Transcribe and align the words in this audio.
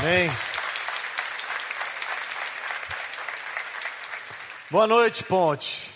Amém. 0.00 0.30
Boa 4.70 4.86
noite, 4.86 5.24
Ponte. 5.24 5.92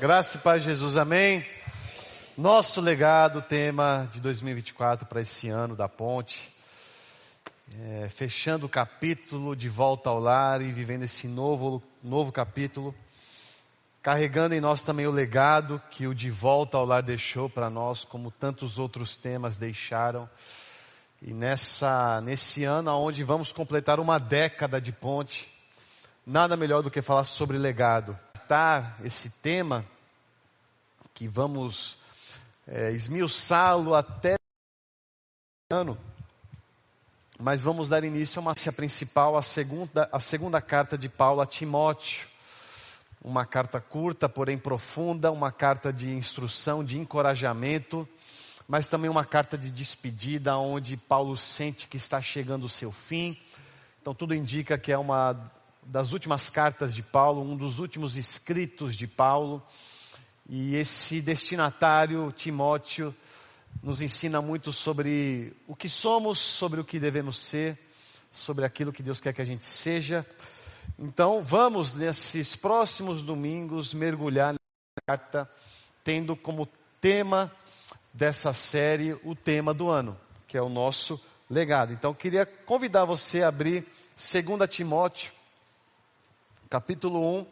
Graça 0.00 0.36
e 0.36 0.40
paz 0.40 0.64
Jesus, 0.64 0.96
amém. 0.96 1.46
Nosso 2.36 2.80
legado, 2.80 3.40
tema 3.40 4.10
de 4.12 4.20
2024 4.20 5.06
para 5.06 5.20
esse 5.20 5.48
ano 5.48 5.76
da 5.76 5.88
Ponte. 5.88 6.52
É, 7.80 8.08
fechando 8.08 8.66
o 8.66 8.68
capítulo 8.68 9.54
de 9.54 9.68
volta 9.68 10.10
ao 10.10 10.18
lar 10.18 10.60
e 10.60 10.72
vivendo 10.72 11.04
esse 11.04 11.28
novo, 11.28 11.80
novo 12.02 12.32
capítulo. 12.32 12.92
Carregando 14.02 14.56
em 14.56 14.60
nós 14.60 14.82
também 14.82 15.06
o 15.06 15.12
legado 15.12 15.80
que 15.92 16.08
o 16.08 16.14
de 16.14 16.30
volta 16.30 16.78
ao 16.78 16.84
lar 16.84 17.02
deixou 17.02 17.48
para 17.48 17.70
nós, 17.70 18.04
como 18.04 18.28
tantos 18.28 18.76
outros 18.76 19.16
temas 19.16 19.56
deixaram. 19.56 20.28
E 21.22 21.32
nessa, 21.32 22.20
nesse 22.20 22.64
ano 22.64 22.90
onde 22.92 23.24
vamos 23.24 23.50
completar 23.50 23.98
uma 23.98 24.18
década 24.18 24.80
de 24.80 24.92
ponte, 24.92 25.50
nada 26.26 26.56
melhor 26.56 26.82
do 26.82 26.90
que 26.90 27.00
falar 27.00 27.24
sobre 27.24 27.56
legado. 27.56 28.18
Tá, 28.46 28.96
esse 29.02 29.30
tema, 29.30 29.84
que 31.14 31.26
vamos 31.26 31.96
é, 32.66 32.92
esmiuçá-lo 32.92 33.94
até 33.94 34.36
ano, 35.70 35.98
mas 37.40 37.62
vamos 37.62 37.88
dar 37.88 38.04
início 38.04 38.38
a 38.38 38.42
uma 38.42 38.54
principal, 38.72 39.36
a 39.36 39.42
segunda, 39.42 40.08
a 40.12 40.20
segunda 40.20 40.60
carta 40.60 40.96
de 40.96 41.08
Paulo 41.08 41.40
a 41.40 41.46
Timóteo. 41.46 42.28
Uma 43.22 43.44
carta 43.44 43.80
curta, 43.80 44.28
porém 44.28 44.56
profunda, 44.56 45.32
uma 45.32 45.50
carta 45.50 45.92
de 45.92 46.12
instrução, 46.12 46.84
de 46.84 46.96
encorajamento, 46.96 48.08
mas 48.68 48.86
também 48.86 49.08
uma 49.08 49.24
carta 49.24 49.56
de 49.56 49.70
despedida, 49.70 50.56
onde 50.56 50.96
Paulo 50.96 51.36
sente 51.36 51.86
que 51.86 51.96
está 51.96 52.20
chegando 52.20 52.64
o 52.64 52.68
seu 52.68 52.90
fim. 52.90 53.38
Então 54.00 54.14
tudo 54.14 54.34
indica 54.34 54.76
que 54.76 54.92
é 54.92 54.98
uma 54.98 55.50
das 55.82 56.12
últimas 56.12 56.50
cartas 56.50 56.94
de 56.94 57.02
Paulo, 57.02 57.42
um 57.42 57.56
dos 57.56 57.78
últimos 57.78 58.16
escritos 58.16 58.96
de 58.96 59.06
Paulo. 59.06 59.62
E 60.48 60.74
esse 60.74 61.20
destinatário, 61.20 62.32
Timóteo, 62.36 63.14
nos 63.82 64.00
ensina 64.00 64.40
muito 64.40 64.72
sobre 64.72 65.52
o 65.66 65.76
que 65.76 65.88
somos, 65.88 66.38
sobre 66.38 66.80
o 66.80 66.84
que 66.84 66.98
devemos 66.98 67.38
ser, 67.38 67.78
sobre 68.32 68.64
aquilo 68.64 68.92
que 68.92 69.02
Deus 69.02 69.20
quer 69.20 69.32
que 69.32 69.42
a 69.42 69.46
gente 69.46 69.66
seja. 69.66 70.26
Então, 70.98 71.42
vamos 71.42 71.94
nesses 71.94 72.56
próximos 72.56 73.22
domingos 73.22 73.92
mergulhar 73.92 74.54
nessa 74.54 75.06
carta, 75.06 75.50
tendo 76.02 76.34
como 76.34 76.68
tema 77.00 77.52
dessa 78.16 78.52
série 78.54 79.12
o 79.22 79.34
tema 79.34 79.74
do 79.74 79.90
ano, 79.90 80.18
que 80.48 80.56
é 80.56 80.62
o 80.62 80.70
nosso 80.70 81.20
legado. 81.50 81.92
Então, 81.92 82.14
queria 82.14 82.46
convidar 82.46 83.04
você 83.04 83.42
a 83.42 83.48
abrir 83.48 83.86
2 84.16 84.68
Timóteo, 84.70 85.30
capítulo 86.70 87.40
1, 87.40 87.46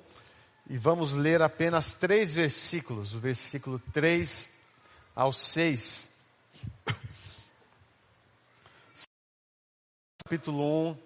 e 0.70 0.78
vamos 0.78 1.12
ler 1.12 1.42
apenas 1.42 1.92
três 1.92 2.34
versículos, 2.34 3.14
o 3.14 3.20
versículo 3.20 3.78
3 3.92 4.50
ao 5.14 5.30
6. 5.30 6.08
Capítulo 10.24 10.92
1, 10.92 10.98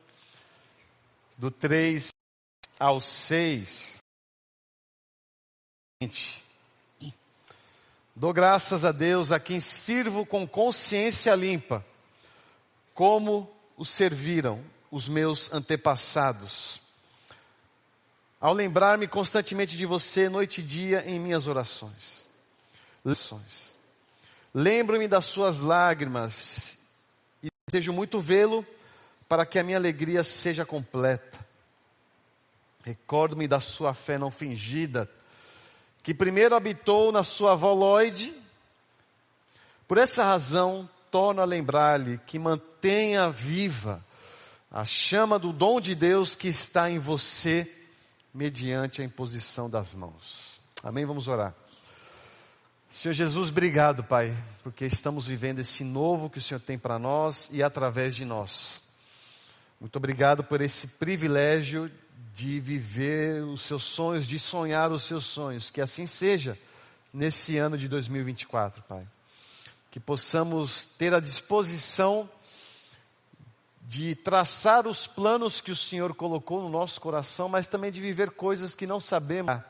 do 1.37 1.51
3 1.51 2.11
ao 2.79 3.01
6. 3.01 3.99
Dou 8.19 8.33
graças 8.33 8.85
a 8.85 8.91
Deus 8.91 9.31
a 9.31 9.39
quem 9.39 9.61
sirvo 9.61 10.27
com 10.27 10.45
consciência 10.45 11.33
limpa, 11.37 11.87
como 12.93 13.49
o 13.77 13.85
serviram 13.85 14.61
os 14.91 15.09
meus 15.09 15.53
antepassados. 15.53 16.81
Ao 18.41 18.53
lembrar-me 18.53 19.07
constantemente 19.07 19.77
de 19.77 19.87
você, 19.87 20.29
noite 20.29 20.61
e 20.61 20.65
dia, 20.65 21.09
em 21.09 21.21
minhas 21.21 21.47
orações. 21.47 22.27
Lembro-me 24.53 25.07
das 25.07 25.25
suas 25.27 25.61
lágrimas 25.61 26.77
e 27.41 27.47
desejo 27.71 27.93
muito 27.93 28.19
vê-lo 28.19 28.67
para 29.29 29.47
que 29.47 29.61
a 29.61 29.63
minha 29.63 29.79
alegria 29.79 30.25
seja 30.25 30.67
completa. 30.67 31.39
Recordo-me 32.83 33.47
da 33.47 33.61
sua 33.61 33.95
fé 33.95 34.19
não 34.19 34.33
fingida, 34.33 35.09
que 36.09 36.15
primeiro 36.15 36.55
habitou 36.55 37.13
na 37.13 37.23
sua 37.23 37.53
Lloyd. 37.53 38.35
Por 39.87 39.99
essa 39.99 40.25
razão, 40.25 40.89
torno 41.11 41.43
a 41.43 41.45
lembrar-lhe 41.45 42.17
que 42.27 42.39
mantenha 42.39 43.31
viva 43.31 44.03
a 44.71 44.87
chama 44.87 45.39
do 45.39 45.53
dom 45.53 45.79
de 45.79 45.95
Deus 45.95 46.35
que 46.35 46.49
está 46.49 46.91
em 46.91 46.99
você, 46.99 47.71
mediante 48.33 49.03
a 49.03 49.05
imposição 49.05 49.69
das 49.69 49.93
mãos. 49.93 50.59
Amém? 50.83 51.05
Vamos 51.05 51.29
orar. 51.29 51.55
Senhor 52.91 53.13
Jesus, 53.13 53.51
obrigado, 53.51 54.03
Pai, 54.03 54.35
porque 54.63 54.87
estamos 54.87 55.27
vivendo 55.27 55.59
esse 55.59 55.85
novo 55.85 56.31
que 56.31 56.39
o 56.39 56.43
Senhor 56.43 56.61
tem 56.61 56.79
para 56.79 56.99
nós 56.99 57.51
e 57.53 57.63
através 57.63 58.17
de 58.17 58.25
nós. 58.25 58.81
Muito 59.79 59.97
obrigado 59.97 60.43
por 60.43 60.63
esse 60.63 60.87
privilégio 60.87 61.93
de 62.35 62.61
viver 62.61 63.43
os 63.43 63.63
seus 63.63 63.85
sonhos, 63.85 64.27
de 64.27 64.39
sonhar 64.39 64.93
os 64.93 65.05
seus 65.05 65.27
sonhos. 65.27 65.71
Que 65.71 65.81
assim 65.81 66.07
seja 66.07 66.59
nesse 67.13 67.59
ano 67.59 67.77
de 67.77 67.89
2024, 67.89 68.83
Pai. 68.83 69.07
Que 69.91 69.99
possamos 69.99 70.87
ter 70.99 71.15
a 71.15 71.21
disposição 71.21 72.29
de 73.83 74.15
traçar 74.15 74.87
os 74.87 75.07
planos 75.07 75.61
que 75.63 75.73
o 75.73 75.77
Senhor 75.77 76.15
colocou 76.15 76.63
no 76.63 76.69
nosso 76.69 77.01
coração, 77.01 77.49
mas 77.49 77.67
também 77.67 77.91
de 77.91 78.01
viver 78.01 78.31
coisas 78.31 78.75
que 78.75 78.87
não 78.87 79.01
sabemos. 79.01 79.61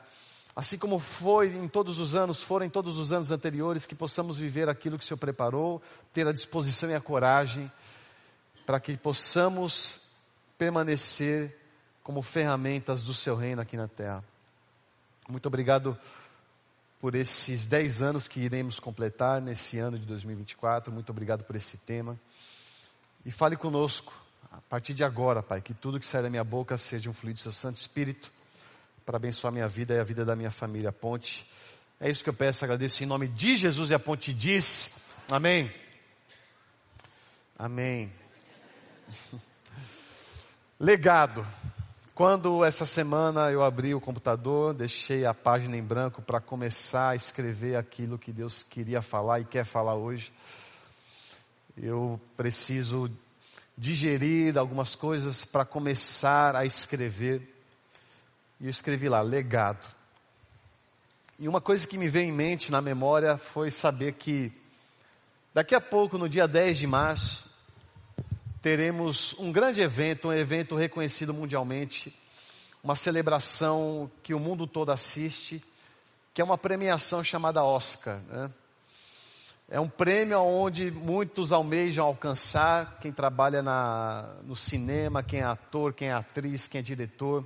Assim 0.53 0.77
como 0.77 0.99
foi 0.99 1.47
em 1.47 1.69
todos 1.69 1.99
os 1.99 2.13
anos, 2.13 2.43
foram 2.43 2.65
em 2.65 2.69
todos 2.69 2.97
os 2.97 3.13
anos 3.13 3.31
anteriores, 3.31 3.85
que 3.85 3.95
possamos 3.95 4.37
viver 4.37 4.67
aquilo 4.67 4.97
que 4.97 5.05
o 5.05 5.07
Senhor 5.07 5.17
preparou, 5.17 5.81
ter 6.13 6.27
a 6.27 6.33
disposição 6.33 6.89
e 6.89 6.95
a 6.95 6.99
coragem, 6.99 7.71
para 8.65 8.79
que 8.79 8.97
possamos 8.97 10.01
permanecer 10.57 11.58
como 12.09 12.23
ferramentas 12.23 13.03
do 13.03 13.13
seu 13.13 13.35
reino 13.35 13.61
aqui 13.61 13.77
na 13.77 13.87
terra. 13.87 14.23
Muito 15.27 15.45
obrigado 15.45 15.95
por 16.99 17.13
esses 17.13 17.67
10 17.67 18.01
anos 18.01 18.27
que 18.27 18.39
iremos 18.39 18.79
completar 18.79 19.39
nesse 19.39 19.77
ano 19.77 19.99
de 19.99 20.07
2024. 20.07 20.91
Muito 20.91 21.11
obrigado 21.11 21.43
por 21.43 21.55
esse 21.55 21.77
tema. 21.77 22.19
E 23.23 23.29
fale 23.29 23.55
conosco, 23.55 24.11
a 24.51 24.59
partir 24.59 24.95
de 24.95 25.03
agora, 25.03 25.43
Pai, 25.43 25.61
que 25.61 25.71
tudo 25.71 25.99
que 25.99 26.05
sai 26.07 26.23
da 26.23 26.31
minha 26.31 26.43
boca 26.43 26.79
seja 26.79 27.11
um 27.11 27.13
fluido 27.13 27.37
do 27.37 27.43
seu 27.43 27.51
Santo 27.51 27.77
Espírito 27.77 28.31
para 29.05 29.17
abençoar 29.17 29.51
a 29.51 29.53
minha 29.53 29.67
vida 29.67 29.93
e 29.93 29.99
a 29.99 30.03
vida 30.03 30.25
da 30.25 30.35
minha 30.35 30.49
família. 30.49 30.91
Ponte. 30.91 31.47
É 31.99 32.09
isso 32.09 32.23
que 32.23 32.31
eu 32.31 32.33
peço, 32.33 32.65
agradeço 32.65 33.03
em 33.03 33.05
nome 33.05 33.27
de 33.27 33.55
Jesus 33.55 33.91
e 33.91 33.93
a 33.93 33.99
ponte 33.99 34.33
diz. 34.33 34.95
Amém. 35.29 35.71
Amém. 37.55 38.11
Legado. 40.79 41.45
Quando 42.19 42.65
essa 42.65 42.85
semana 42.85 43.49
eu 43.49 43.63
abri 43.63 43.95
o 43.95 44.01
computador, 44.01 44.73
deixei 44.73 45.25
a 45.25 45.33
página 45.33 45.77
em 45.77 45.81
branco 45.81 46.21
para 46.21 46.41
começar 46.41 47.11
a 47.11 47.15
escrever 47.15 47.77
aquilo 47.77 48.19
que 48.19 48.33
Deus 48.33 48.61
queria 48.61 49.01
falar 49.01 49.39
e 49.39 49.45
quer 49.45 49.63
falar 49.63 49.95
hoje, 49.95 50.29
eu 51.77 52.19
preciso 52.35 53.09
digerir 53.77 54.57
algumas 54.57 54.97
coisas 54.97 55.45
para 55.45 55.63
começar 55.63 56.57
a 56.57 56.65
escrever. 56.65 57.41
E 58.59 58.65
eu 58.65 58.69
escrevi 58.69 59.07
lá, 59.07 59.21
legado. 59.21 59.87
E 61.39 61.47
uma 61.47 61.61
coisa 61.61 61.87
que 61.87 61.97
me 61.97 62.09
veio 62.09 62.27
em 62.27 62.33
mente, 62.33 62.69
na 62.69 62.81
memória, 62.81 63.37
foi 63.37 63.71
saber 63.71 64.11
que 64.15 64.51
daqui 65.53 65.73
a 65.73 65.79
pouco, 65.79 66.17
no 66.17 66.27
dia 66.27 66.49
10 66.49 66.79
de 66.79 66.85
março, 66.85 67.48
teremos 68.61 69.35
um 69.39 69.51
grande 69.51 69.81
evento, 69.81 70.27
um 70.27 70.33
evento 70.33 70.75
reconhecido 70.75 71.33
mundialmente, 71.33 72.13
uma 72.83 72.95
celebração 72.95 74.09
que 74.23 74.33
o 74.33 74.39
mundo 74.39 74.67
todo 74.67 74.91
assiste, 74.91 75.63
que 76.33 76.41
é 76.41 76.43
uma 76.43 76.57
premiação 76.57 77.23
chamada 77.23 77.63
Oscar. 77.63 78.19
Né? 78.27 78.51
É 79.69 79.79
um 79.79 79.87
prêmio 79.87 80.39
onde 80.39 80.89
muitos 80.91 81.51
almejam 81.51 82.05
alcançar, 82.05 82.97
quem 82.99 83.11
trabalha 83.11 83.61
na, 83.61 84.35
no 84.43 84.55
cinema, 84.55 85.21
quem 85.21 85.41
é 85.41 85.43
ator, 85.43 85.93
quem 85.93 86.09
é 86.09 86.13
atriz, 86.13 86.67
quem 86.67 86.79
é 86.79 86.81
diretor. 86.81 87.45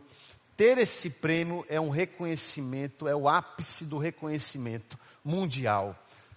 Ter 0.55 0.77
esse 0.77 1.09
prêmio 1.09 1.65
é 1.67 1.81
um 1.81 1.89
reconhecimento, 1.89 3.07
é 3.07 3.15
o 3.15 3.27
ápice 3.27 3.85
do 3.85 3.97
reconhecimento 3.97 4.97
mundial. 5.23 5.95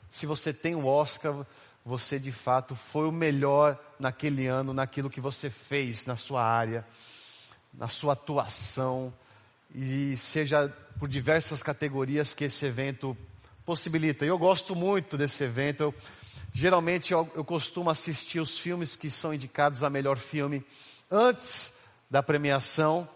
Se 0.08 0.26
você 0.26 0.52
tem 0.52 0.74
o 0.74 0.86
Oscar, 0.86 1.46
você 1.86 2.18
de 2.18 2.32
fato 2.32 2.74
foi 2.74 3.08
o 3.08 3.12
melhor 3.12 3.78
naquele 3.98 4.46
ano, 4.46 4.74
naquilo 4.74 5.08
que 5.08 5.20
você 5.20 5.48
fez 5.48 6.04
na 6.04 6.16
sua 6.16 6.44
área, 6.44 6.84
na 7.72 7.88
sua 7.88 8.12
atuação, 8.14 9.14
e 9.74 10.16
seja 10.16 10.68
por 10.98 11.08
diversas 11.08 11.62
categorias 11.62 12.34
que 12.34 12.44
esse 12.44 12.66
evento 12.66 13.16
possibilita. 13.64 14.24
Eu 14.24 14.36
gosto 14.36 14.74
muito 14.74 15.16
desse 15.16 15.44
evento, 15.44 15.82
eu 15.82 15.94
Geralmente 16.58 17.12
eu, 17.12 17.30
eu 17.34 17.44
costumo 17.44 17.90
assistir 17.90 18.40
os 18.40 18.58
filmes 18.58 18.96
que 18.96 19.10
são 19.10 19.34
indicados 19.34 19.82
a 19.82 19.90
melhor 19.90 20.16
filme 20.16 20.64
antes 21.10 21.74
da 22.10 22.22
premiação. 22.22 23.06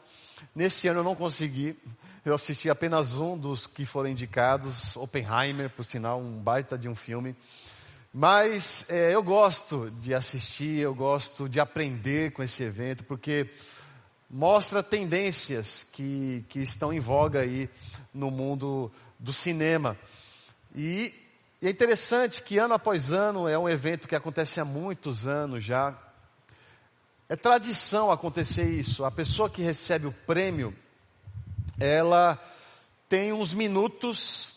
Nesse 0.55 0.89
ano 0.89 1.01
eu 1.01 1.05
não 1.05 1.17
consegui. 1.17 1.75
Eu 2.23 2.35
assisti 2.35 2.69
apenas 2.69 3.17
um 3.17 3.39
dos 3.39 3.67
que 3.67 3.87
foram 3.87 4.11
indicados, 4.11 4.95
Oppenheimer, 4.95 5.71
por 5.71 5.87
sinal, 5.87 6.21
um 6.21 6.39
baita 6.39 6.77
de 6.77 6.87
um 6.87 6.95
filme. 6.95 7.35
Mas 8.13 8.87
é, 8.89 9.15
eu 9.15 9.23
gosto 9.23 9.89
de 10.01 10.13
assistir, 10.13 10.79
eu 10.79 10.93
gosto 10.93 11.49
de 11.49 11.61
aprender 11.61 12.33
com 12.33 12.43
esse 12.43 12.61
evento, 12.65 13.05
porque 13.05 13.49
mostra 14.29 14.83
tendências 14.83 15.87
que, 15.93 16.45
que 16.49 16.59
estão 16.59 16.93
em 16.93 16.99
voga 16.99 17.41
aí 17.41 17.71
no 18.13 18.29
mundo 18.29 18.91
do 19.17 19.33
cinema. 19.33 19.97
E 20.75 21.15
é 21.63 21.71
interessante 21.71 22.43
que 22.43 22.59
ano 22.59 22.75
após 22.75 23.13
ano 23.13 23.47
é 23.47 23.57
um 23.57 23.69
evento 23.69 24.09
que 24.09 24.17
acontece 24.17 24.59
há 24.59 24.65
muitos 24.65 25.29
anos 25.29 25.63
já. 25.63 25.97
É 27.29 27.37
tradição 27.37 28.11
acontecer 28.11 28.65
isso. 28.65 29.05
A 29.05 29.11
pessoa 29.13 29.49
que 29.49 29.63
recebe 29.63 30.09
o 30.09 30.13
prêmio, 30.27 30.75
ela 31.79 32.37
tem 33.09 33.33
uns 33.33 33.55
minutos 33.55 34.57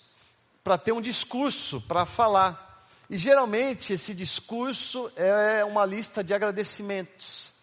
para 0.63 0.75
ter 0.75 0.91
um 0.91 1.01
discurso, 1.01 1.79
para 1.81 2.03
falar. 2.03 2.72
E 3.13 3.17
geralmente 3.19 3.93
esse 3.93 4.11
discurso 4.11 5.07
é 5.15 5.63
uma 5.63 5.85
lista 5.85 6.23
de 6.23 6.33
agradecimentos. 6.33 7.53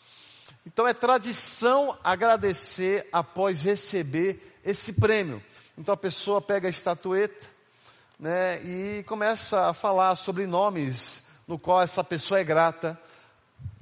Então 0.64 0.86
é 0.86 0.94
tradição 0.94 1.98
agradecer 2.04 3.08
após 3.10 3.64
receber 3.64 4.60
esse 4.64 4.92
prêmio. 4.92 5.42
Então 5.76 5.92
a 5.92 5.96
pessoa 5.96 6.40
pega 6.40 6.68
a 6.68 6.70
estatueta, 6.70 7.48
né, 8.16 8.62
e 8.62 9.02
começa 9.08 9.68
a 9.68 9.74
falar 9.74 10.14
sobre 10.14 10.46
nomes 10.46 11.24
no 11.48 11.58
qual 11.58 11.82
essa 11.82 12.04
pessoa 12.04 12.38
é 12.38 12.44
grata, 12.44 12.96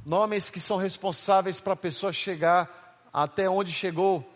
nomes 0.07 0.49
que 0.49 0.61
são 0.61 0.79
responsáveis 0.79 1.61
para 1.61 1.75
a 1.75 1.77
pessoa 1.77 2.15
chegar 2.15 2.99
até 3.13 3.47
onde 3.47 3.73
chegou. 3.73 4.27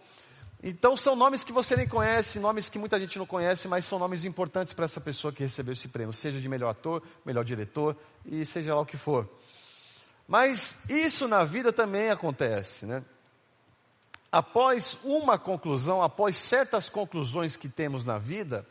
Então 0.63 0.97
são 0.97 1.17
nomes 1.17 1.43
que 1.43 1.53
você 1.53 1.75
nem 1.75 1.89
conhece, 1.89 2.39
nomes 2.39 2.69
que 2.69 2.79
muita 2.79 3.01
gente 3.01 3.19
não 3.19 3.27
conhece, 3.27 3.67
mas 3.67 3.85
são 3.85 3.99
nomes 3.99 4.25
importantes 4.25 4.73
para 4.73 4.85
essa 4.85 5.01
pessoa 5.01 5.33
que 5.33 5.43
recebeu 5.43 5.73
esse 5.73 5.89
prêmio, 5.89 6.13
seja 6.13 6.41
de 6.41 6.49
melhor 6.49 6.71
ator, 6.71 7.03
melhor 7.25 7.45
diretor 7.45 7.97
e 8.25 8.47
seja 8.47 8.75
lá 8.75 8.81
o 8.81 8.87
que 8.87 8.97
for. 8.97 9.29
Mas 10.29 10.89
isso 10.89 11.27
na 11.27 11.43
vida 11.43 11.73
também 11.73 12.11
acontece, 12.11 12.87
né? 12.87 13.05
Após 14.31 14.97
uma 15.03 15.37
conclusão, 15.37 16.01
após 16.01 16.37
certas 16.37 16.89
conclusões 16.89 17.57
que 17.57 17.69
temos 17.69 18.05
na 18.05 18.17
vida, 18.17 18.65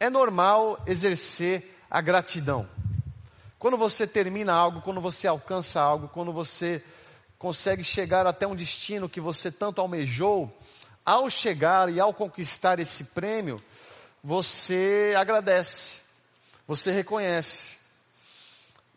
é 0.00 0.10
normal 0.10 0.82
exercer 0.86 1.76
a 1.90 2.00
gratidão. 2.00 2.68
Quando 3.58 3.76
você 3.76 4.06
termina 4.06 4.52
algo, 4.52 4.80
quando 4.80 5.00
você 5.00 5.28
alcança 5.28 5.80
algo, 5.80 6.08
quando 6.08 6.32
você 6.32 6.82
consegue 7.38 7.84
chegar 7.84 8.26
até 8.26 8.46
um 8.46 8.56
destino 8.56 9.08
que 9.08 9.20
você 9.20 9.50
tanto 9.50 9.80
almejou, 9.80 10.52
ao 11.06 11.30
chegar 11.30 11.88
e 11.88 12.00
ao 12.00 12.12
conquistar 12.12 12.80
esse 12.80 13.04
prêmio, 13.04 13.62
você 14.24 15.14
agradece, 15.16 16.00
você 16.66 16.90
reconhece. 16.90 17.76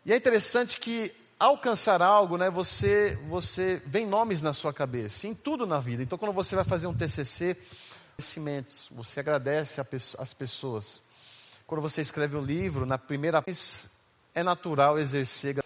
E 0.04 0.12
é 0.12 0.18
interessante 0.18 0.80
que 0.80 1.14
alcançar 1.40 2.02
algo, 2.02 2.36
né, 2.36 2.50
você, 2.50 3.16
você 3.30 3.80
vem 3.86 4.08
nomes 4.08 4.42
na 4.42 4.54
sua 4.54 4.74
cabeça, 4.74 5.28
em 5.28 5.36
tudo 5.36 5.68
na 5.68 5.80
vida. 5.80 6.02
Então, 6.02 6.18
quando 6.18 6.34
você 6.34 6.56
vai 6.56 6.66
fazer 6.66 6.88
um 6.88 6.94
TCC, 6.96 7.56
você 8.92 9.20
agradece 9.20 9.80
as 10.18 10.34
pessoas. 10.34 11.02
Quando 11.68 11.82
você 11.82 12.02
escreve 12.02 12.36
um 12.36 12.44
livro, 12.44 12.88
na 12.88 12.98
primeira 12.98 13.40
vez, 13.40 13.88
é 14.34 14.42
natural 14.42 14.98
exercer 14.98 15.64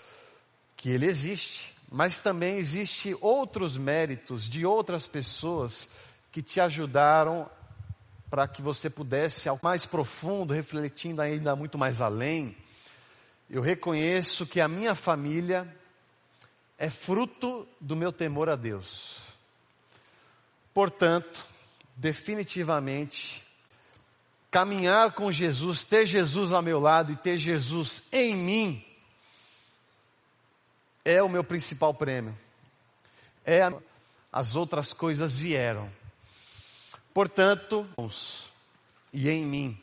que 0.75 0.89
ele 0.89 1.05
existe, 1.05 1.73
mas 1.89 2.19
também 2.19 2.57
existe 2.57 3.15
outros 3.21 3.77
méritos 3.77 4.49
de 4.49 4.65
outras 4.65 5.07
pessoas 5.07 5.87
que 6.33 6.41
te 6.41 6.59
ajudaram 6.59 7.49
para 8.27 8.47
que 8.47 8.59
você 8.59 8.89
pudesse 8.89 9.47
ao 9.47 9.59
mais 9.61 9.85
profundo, 9.85 10.51
refletindo 10.51 11.21
ainda 11.21 11.55
muito 11.55 11.77
mais 11.77 12.01
além. 12.01 12.57
Eu 13.47 13.61
reconheço 13.61 14.47
que 14.47 14.59
a 14.59 14.67
minha 14.67 14.95
família 14.95 15.71
é 16.75 16.89
fruto 16.89 17.67
do 17.79 17.95
meu 17.95 18.11
temor 18.11 18.49
a 18.49 18.55
Deus. 18.55 19.19
Portanto, 20.73 21.45
definitivamente 21.95 23.43
caminhar 24.49 25.11
com 25.11 25.31
Jesus, 25.31 25.85
ter 25.85 26.07
Jesus 26.07 26.51
ao 26.51 26.63
meu 26.63 26.79
lado 26.79 27.11
e 27.11 27.15
ter 27.15 27.37
Jesus 27.37 28.01
em 28.11 28.35
mim 28.35 28.85
é 31.05 31.21
o 31.21 31.29
meu 31.29 31.43
principal 31.43 31.93
prêmio. 31.93 32.35
É 33.45 33.61
a... 33.61 33.73
as 34.31 34.55
outras 34.55 34.93
coisas 34.93 35.37
vieram. 35.37 35.91
Portanto, 37.13 37.87
e 39.11 39.29
em 39.29 39.43
mim. 39.43 39.77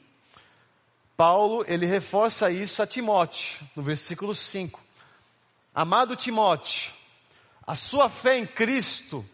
Paulo, 1.17 1.65
ele 1.69 1.87
reforça 1.87 2.51
isso 2.51 2.83
a 2.83 2.87
Timóteo, 2.87 3.61
no 3.77 3.83
versículo 3.83 4.35
5. 4.35 4.81
Amado 5.75 6.17
Timóteo, 6.17 6.91
a 7.67 7.77
sua 7.77 8.09
fé 8.09 8.39
em 8.39 8.47
Cristo 8.47 9.25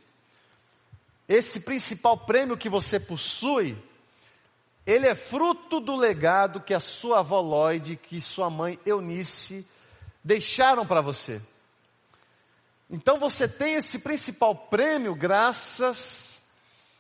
esse 1.29 1.61
principal 1.61 2.17
prêmio 2.17 2.57
que 2.57 2.69
você 2.69 3.01
possui, 3.01 3.77
ele 4.87 5.09
é 5.09 5.15
fruto 5.15 5.81
do 5.81 5.97
legado 5.97 6.61
que 6.61 6.73
a 6.73 6.81
sua 6.81 7.19
avó 7.19 7.41
Lloyd, 7.41 7.97
que 7.97 8.21
sua 8.21 8.49
mãe 8.49 8.79
Eunice 8.87 9.67
deixaram 10.23 10.87
para 10.87 11.01
você. 11.01 11.43
Então 12.89 13.19
você 13.19 13.49
tem 13.49 13.75
esse 13.75 13.99
principal 13.99 14.55
prêmio 14.55 15.15
graças 15.17 16.36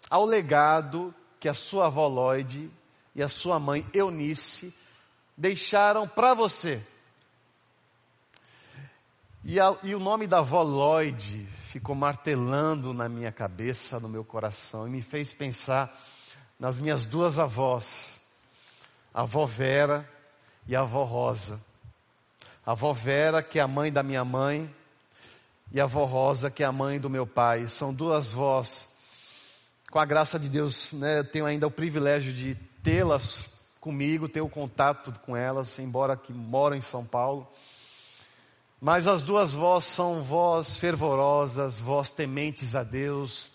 ao 0.08 0.24
legado 0.24 1.14
que 1.40 1.48
a 1.48 1.54
sua 1.54 1.86
avó 1.86 2.06
Lloyd 2.06 2.70
e 3.14 3.22
a 3.22 3.28
sua 3.28 3.58
mãe 3.58 3.86
Eunice 3.92 4.74
deixaram 5.36 6.06
para 6.08 6.34
você. 6.34 6.82
E, 9.44 9.60
a, 9.60 9.76
e, 9.82 9.94
o 9.94 10.00
nome 10.00 10.26
da 10.26 10.38
avó 10.38 10.62
Lloyd 10.62 11.46
ficou 11.68 11.94
martelando 11.94 12.92
na 12.92 13.08
minha 13.08 13.30
cabeça, 13.30 14.00
no 14.00 14.08
meu 14.08 14.24
coração, 14.24 14.88
e 14.88 14.90
me 14.90 15.02
fez 15.02 15.32
pensar 15.32 15.96
nas 16.58 16.78
minhas 16.78 17.06
duas 17.06 17.38
avós, 17.38 18.20
a 19.14 19.22
avó 19.22 19.46
Vera 19.46 20.08
e 20.66 20.74
a 20.74 20.80
avó 20.80 21.04
Rosa. 21.04 21.60
A 22.64 22.72
avó 22.72 22.92
Vera, 22.92 23.42
que 23.42 23.58
é 23.60 23.62
a 23.62 23.68
mãe 23.68 23.92
da 23.92 24.02
minha 24.02 24.24
mãe, 24.24 24.68
e 25.70 25.80
a 25.80 25.84
avó 25.84 26.04
Rosa, 26.04 26.50
que 26.50 26.62
é 26.62 26.66
a 26.66 26.72
mãe 26.72 26.98
do 26.98 27.08
meu 27.08 27.26
pai. 27.26 27.68
São 27.68 27.94
duas 27.94 28.32
vós. 28.32 28.88
Com 29.96 30.00
a 30.00 30.04
graça 30.04 30.38
de 30.38 30.50
Deus, 30.50 30.92
né, 30.92 31.20
eu 31.20 31.24
tenho 31.24 31.46
ainda 31.46 31.66
o 31.66 31.70
privilégio 31.70 32.30
de 32.30 32.54
tê-las 32.82 33.48
comigo, 33.80 34.28
ter 34.28 34.42
o 34.42 34.48
contato 34.50 35.10
com 35.20 35.34
elas, 35.34 35.78
embora 35.78 36.18
que 36.18 36.34
moram 36.34 36.76
em 36.76 36.82
São 36.82 37.02
Paulo. 37.02 37.50
Mas 38.78 39.06
as 39.06 39.22
duas 39.22 39.54
vós 39.54 39.86
são 39.86 40.22
vós 40.22 40.76
fervorosas, 40.76 41.80
vós 41.80 42.10
tementes 42.10 42.74
a 42.74 42.82
Deus, 42.82 43.50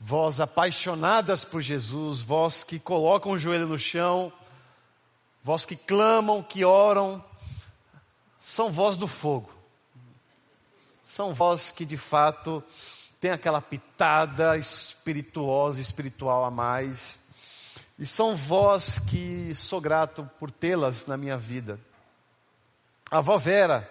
vós 0.00 0.40
apaixonadas 0.40 1.44
por 1.44 1.60
Jesus, 1.60 2.20
vós 2.20 2.64
que 2.64 2.80
colocam 2.80 3.30
o 3.30 3.38
joelho 3.38 3.68
no 3.68 3.78
chão, 3.78 4.32
vós 5.44 5.64
que 5.64 5.76
clamam, 5.76 6.42
que 6.42 6.64
oram, 6.64 7.24
são 8.40 8.68
vós 8.72 8.96
do 8.96 9.06
fogo. 9.06 9.48
São 11.04 11.32
vós 11.32 11.70
que 11.70 11.84
de 11.84 11.96
fato 11.96 12.64
têm 13.24 13.30
aquela 13.30 13.62
pitada 13.62 14.54
espirituosa, 14.58 15.80
espiritual 15.80 16.44
a 16.44 16.50
mais. 16.50 17.18
E 17.98 18.04
são 18.04 18.36
vós 18.36 18.98
que 18.98 19.54
sou 19.54 19.80
grato 19.80 20.28
por 20.38 20.50
tê-las 20.50 21.06
na 21.06 21.16
minha 21.16 21.38
vida. 21.38 21.80
A 23.10 23.18
avó 23.18 23.38
Vera, 23.38 23.90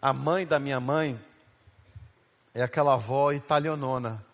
a 0.00 0.14
mãe 0.14 0.46
da 0.46 0.58
minha 0.58 0.80
mãe 0.80 1.20
é 2.54 2.62
aquela 2.62 2.94
avó 2.94 3.32
italianona. 3.32 4.24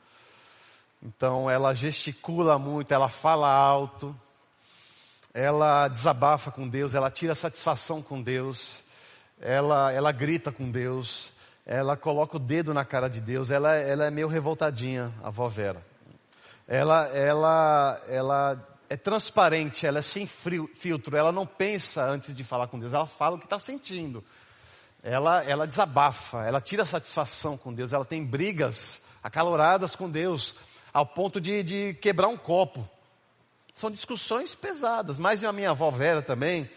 Então 1.02 1.50
ela 1.50 1.74
gesticula 1.74 2.56
muito, 2.56 2.94
ela 2.94 3.08
fala 3.08 3.52
alto, 3.52 4.14
ela 5.34 5.88
desabafa 5.88 6.52
com 6.52 6.68
Deus, 6.68 6.94
ela 6.94 7.10
tira 7.10 7.34
satisfação 7.34 8.00
com 8.00 8.22
Deus, 8.22 8.84
ela, 9.40 9.90
ela 9.90 10.12
grita 10.12 10.52
com 10.52 10.70
Deus, 10.70 11.32
ela 11.64 11.96
coloca 11.96 12.36
o 12.36 12.40
dedo 12.40 12.74
na 12.74 12.84
cara 12.84 13.08
de 13.08 13.20
Deus, 13.20 13.50
ela, 13.50 13.74
ela 13.76 14.06
é 14.06 14.10
meio 14.10 14.28
revoltadinha, 14.28 15.12
a 15.22 15.28
avó 15.28 15.48
Vera. 15.48 15.84
Ela, 16.66 17.06
ela, 17.08 18.00
ela 18.08 18.68
é 18.88 18.96
transparente, 18.96 19.86
ela 19.86 19.98
é 19.98 20.02
sem 20.02 20.26
filtro, 20.26 21.16
ela 21.16 21.30
não 21.30 21.46
pensa 21.46 22.04
antes 22.04 22.34
de 22.34 22.42
falar 22.42 22.66
com 22.66 22.78
Deus, 22.78 22.92
ela 22.92 23.06
fala 23.06 23.36
o 23.36 23.38
que 23.38 23.46
está 23.46 23.58
sentindo. 23.58 24.24
Ela, 25.02 25.42
ela 25.44 25.66
desabafa, 25.66 26.44
ela 26.44 26.60
tira 26.60 26.84
satisfação 26.84 27.56
com 27.56 27.72
Deus, 27.72 27.92
ela 27.92 28.04
tem 28.04 28.24
brigas 28.24 29.02
acaloradas 29.22 29.96
com 29.96 30.10
Deus, 30.10 30.54
ao 30.92 31.06
ponto 31.06 31.40
de, 31.40 31.62
de 31.62 31.94
quebrar 31.94 32.28
um 32.28 32.36
copo. 32.36 32.88
São 33.72 33.90
discussões 33.90 34.54
pesadas, 34.54 35.18
mas 35.18 35.42
a 35.44 35.52
minha 35.52 35.70
avó 35.70 35.90
Vera 35.90 36.20
também, 36.20 36.68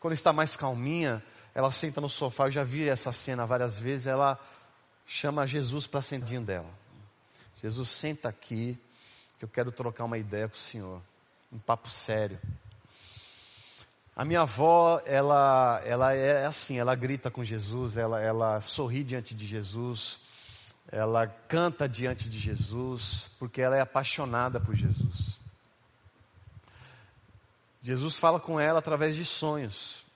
quando 0.00 0.14
está 0.14 0.32
mais 0.32 0.56
calminha, 0.56 1.22
ela 1.58 1.72
senta 1.72 2.00
no 2.00 2.08
sofá, 2.08 2.46
eu 2.46 2.52
já 2.52 2.62
vi 2.62 2.88
essa 2.88 3.10
cena 3.10 3.44
várias 3.44 3.80
vezes, 3.80 4.06
ela 4.06 4.38
chama 5.04 5.44
Jesus 5.44 5.88
para 5.88 6.00
sentar 6.00 6.40
dela. 6.40 6.70
Jesus, 7.60 7.88
senta 7.88 8.28
aqui, 8.28 8.78
que 9.40 9.44
eu 9.44 9.48
quero 9.48 9.72
trocar 9.72 10.04
uma 10.04 10.16
ideia 10.16 10.48
com 10.48 10.54
o 10.54 10.60
Senhor. 10.60 11.02
Um 11.52 11.58
papo 11.58 11.90
sério. 11.90 12.38
A 14.14 14.24
minha 14.24 14.42
avó, 14.42 15.02
ela, 15.04 15.82
ela 15.84 16.14
é 16.14 16.46
assim, 16.46 16.78
ela 16.78 16.94
grita 16.94 17.28
com 17.28 17.42
Jesus, 17.42 17.96
ela, 17.96 18.20
ela 18.20 18.60
sorri 18.60 19.02
diante 19.02 19.34
de 19.34 19.44
Jesus, 19.44 20.20
ela 20.92 21.26
canta 21.26 21.88
diante 21.88 22.30
de 22.30 22.38
Jesus, 22.38 23.32
porque 23.36 23.60
ela 23.60 23.76
é 23.76 23.80
apaixonada 23.80 24.60
por 24.60 24.76
Jesus. 24.76 25.40
Jesus 27.82 28.16
fala 28.16 28.38
com 28.38 28.60
ela 28.60 28.78
através 28.78 29.16
de 29.16 29.24
sonhos. 29.24 30.06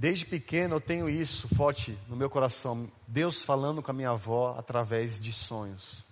Desde 0.00 0.24
pequeno 0.24 0.76
eu 0.76 0.80
tenho 0.80 1.10
isso 1.10 1.46
forte 1.54 1.94
no 2.08 2.16
meu 2.16 2.30
coração. 2.30 2.90
Deus 3.06 3.42
falando 3.42 3.82
com 3.82 3.90
a 3.90 3.92
minha 3.92 4.08
avó 4.08 4.56
através 4.58 5.20
de 5.20 5.30
sonhos. 5.30 6.02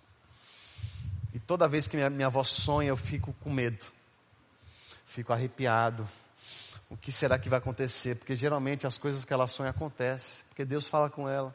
E 1.33 1.39
toda 1.39 1.67
vez 1.67 1.87
que 1.87 1.97
minha, 1.97 2.11
minha 2.11 2.27
avó 2.27 2.45
sonha, 2.45 2.91
eu 2.91 2.99
fico 2.99 3.33
com 3.41 3.49
medo. 3.49 3.87
Fico 5.07 5.33
arrepiado. 5.33 6.07
O 6.91 6.99
que 6.99 7.11
será 7.11 7.39
que 7.39 7.49
vai 7.49 7.61
acontecer? 7.61 8.17
Porque 8.17 8.37
geralmente 8.37 8.87
as 8.87 8.99
coisas 8.99 9.25
que 9.25 9.33
ela 9.33 9.47
sonha 9.47 9.71
acontecem. 9.71 10.45
Porque 10.51 10.67
Deus 10.67 10.87
fala 10.87 11.09
com 11.09 11.27
ela. 11.27 11.55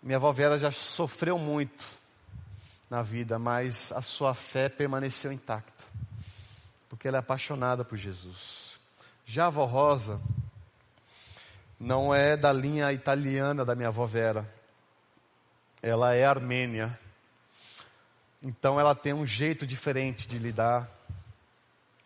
Minha 0.00 0.18
avó 0.18 0.30
Vera 0.30 0.56
já 0.56 0.70
sofreu 0.70 1.36
muito 1.36 1.84
na 2.88 3.02
vida, 3.02 3.40
mas 3.40 3.90
a 3.90 4.02
sua 4.02 4.36
fé 4.36 4.68
permaneceu 4.68 5.32
intacta. 5.32 5.82
Porque 6.88 7.08
ela 7.08 7.16
é 7.16 7.18
apaixonada 7.18 7.84
por 7.84 7.98
Jesus. 7.98 8.76
Já 9.24 9.46
a 9.46 9.48
avó 9.48 9.64
Rosa, 9.64 10.22
não 11.78 12.14
é 12.14 12.36
da 12.36 12.52
linha 12.52 12.90
italiana 12.92 13.64
da 13.64 13.74
minha 13.74 13.88
avó 13.88 14.06
Vera. 14.06 14.50
Ela 15.82 16.14
é 16.14 16.24
armênia. 16.24 16.98
Então 18.42 18.80
ela 18.80 18.94
tem 18.94 19.12
um 19.12 19.26
jeito 19.26 19.66
diferente 19.66 20.26
de 20.26 20.38
lidar, 20.38 20.90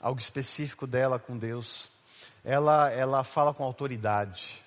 algo 0.00 0.20
específico 0.20 0.86
dela 0.86 1.18
com 1.18 1.38
Deus. 1.38 1.90
Ela, 2.44 2.90
ela 2.90 3.22
fala 3.22 3.54
com 3.54 3.62
autoridade. 3.62 4.62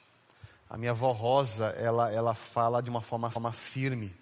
A 0.70 0.78
minha 0.78 0.92
avó 0.92 1.12
Rosa, 1.12 1.68
ela, 1.78 2.12
ela 2.12 2.34
fala 2.34 2.82
de 2.82 2.90
uma 2.90 3.02
forma, 3.02 3.30
forma 3.30 3.52
firme. 3.52 4.16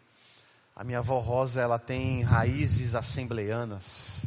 A 0.75 0.83
minha 0.83 0.99
avó 0.99 1.19
Rosa, 1.19 1.61
ela 1.61 1.77
tem 1.77 2.23
raízes 2.23 2.95
assembleianas. 2.95 4.25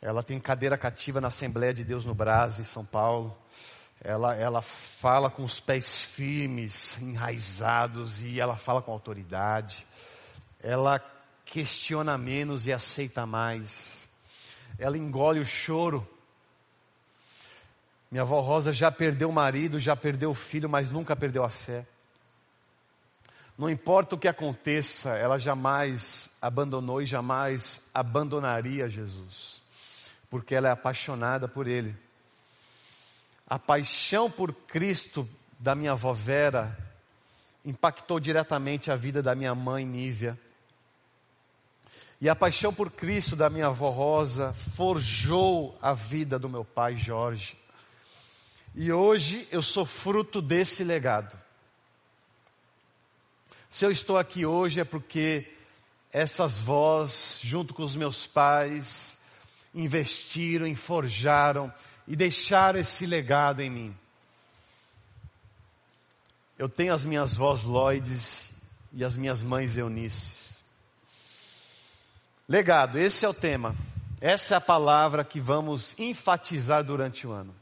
Ela 0.00 0.22
tem 0.22 0.38
cadeira 0.38 0.78
cativa 0.78 1.20
na 1.20 1.28
Assembleia 1.28 1.74
de 1.74 1.84
Deus 1.84 2.04
no 2.04 2.14
Brás, 2.14 2.58
em 2.58 2.64
São 2.64 2.84
Paulo 2.84 3.36
ela, 4.02 4.34
ela 4.34 4.62
fala 4.62 5.30
com 5.30 5.44
os 5.44 5.60
pés 5.60 6.02
firmes, 6.02 6.96
enraizados, 6.98 8.20
e 8.22 8.40
ela 8.40 8.56
fala 8.56 8.80
com 8.80 8.92
autoridade. 8.92 9.86
Ela 10.62 10.98
questiona 11.44 12.16
menos 12.16 12.66
e 12.66 12.72
aceita 12.72 13.26
mais. 13.26 14.08
Ela 14.78 14.96
engole 14.96 15.38
o 15.38 15.46
choro. 15.46 16.08
Minha 18.10 18.22
avó 18.22 18.40
Rosa 18.40 18.72
já 18.72 18.90
perdeu 18.90 19.28
o 19.28 19.32
marido, 19.32 19.78
já 19.78 19.94
perdeu 19.94 20.30
o 20.30 20.34
filho, 20.34 20.68
mas 20.68 20.90
nunca 20.90 21.14
perdeu 21.14 21.44
a 21.44 21.50
fé. 21.50 21.86
Não 23.56 23.68
importa 23.68 24.14
o 24.14 24.18
que 24.18 24.26
aconteça, 24.26 25.10
ela 25.10 25.36
jamais 25.36 26.30
abandonou 26.40 27.02
e 27.02 27.06
jamais 27.06 27.82
abandonaria 27.92 28.88
Jesus, 28.88 29.60
porque 30.30 30.54
ela 30.54 30.68
é 30.68 30.70
apaixonada 30.70 31.46
por 31.46 31.66
Ele 31.66 31.94
a 33.50 33.58
paixão 33.58 34.30
por 34.30 34.52
Cristo 34.52 35.28
da 35.58 35.74
minha 35.74 35.90
avó 35.90 36.12
Vera 36.12 36.78
impactou 37.64 38.20
diretamente 38.20 38.92
a 38.92 38.96
vida 38.96 39.20
da 39.20 39.34
minha 39.34 39.52
mãe 39.56 39.84
Nívia. 39.84 40.38
E 42.20 42.28
a 42.28 42.36
paixão 42.36 42.72
por 42.72 42.92
Cristo 42.92 43.34
da 43.34 43.50
minha 43.50 43.66
avó 43.66 43.90
Rosa 43.90 44.52
forjou 44.52 45.76
a 45.82 45.94
vida 45.94 46.38
do 46.38 46.48
meu 46.48 46.64
pai 46.64 46.96
Jorge. 46.96 47.58
E 48.72 48.92
hoje 48.92 49.48
eu 49.50 49.62
sou 49.62 49.84
fruto 49.84 50.40
desse 50.40 50.84
legado. 50.84 51.36
Se 53.68 53.84
eu 53.84 53.90
estou 53.90 54.16
aqui 54.16 54.46
hoje 54.46 54.78
é 54.78 54.84
porque 54.84 55.52
essas 56.12 56.60
vós, 56.60 57.40
junto 57.42 57.74
com 57.74 57.82
os 57.82 57.96
meus 57.96 58.28
pais, 58.28 59.18
investiram 59.74 60.68
e 60.68 60.76
forjaram 60.76 61.72
e 62.10 62.16
deixar 62.16 62.74
esse 62.74 63.06
legado 63.06 63.60
em 63.60 63.70
mim. 63.70 63.96
Eu 66.58 66.68
tenho 66.68 66.92
as 66.92 67.04
minhas 67.04 67.34
vós 67.34 67.62
Lloyds 67.62 68.50
e 68.92 69.04
as 69.04 69.16
minhas 69.16 69.42
mães 69.42 69.76
Eunices. 69.76 70.56
Legado, 72.48 72.98
esse 72.98 73.24
é 73.24 73.28
o 73.28 73.32
tema. 73.32 73.76
Essa 74.20 74.54
é 74.54 74.56
a 74.56 74.60
palavra 74.60 75.22
que 75.22 75.40
vamos 75.40 75.94
enfatizar 76.00 76.82
durante 76.82 77.28
o 77.28 77.30
ano. 77.30 77.54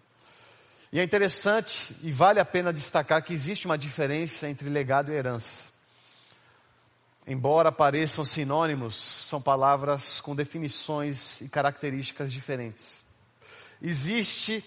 E 0.90 0.98
é 0.98 1.04
interessante 1.04 1.94
e 2.02 2.10
vale 2.10 2.40
a 2.40 2.44
pena 2.44 2.72
destacar 2.72 3.22
que 3.22 3.34
existe 3.34 3.66
uma 3.66 3.76
diferença 3.76 4.48
entre 4.48 4.70
legado 4.70 5.12
e 5.12 5.14
herança. 5.14 5.68
Embora 7.26 7.70
pareçam 7.70 8.24
sinônimos, 8.24 8.96
são 8.96 9.42
palavras 9.42 10.22
com 10.22 10.34
definições 10.34 11.42
e 11.42 11.50
características 11.50 12.32
diferentes. 12.32 13.06
Existe 13.80 14.64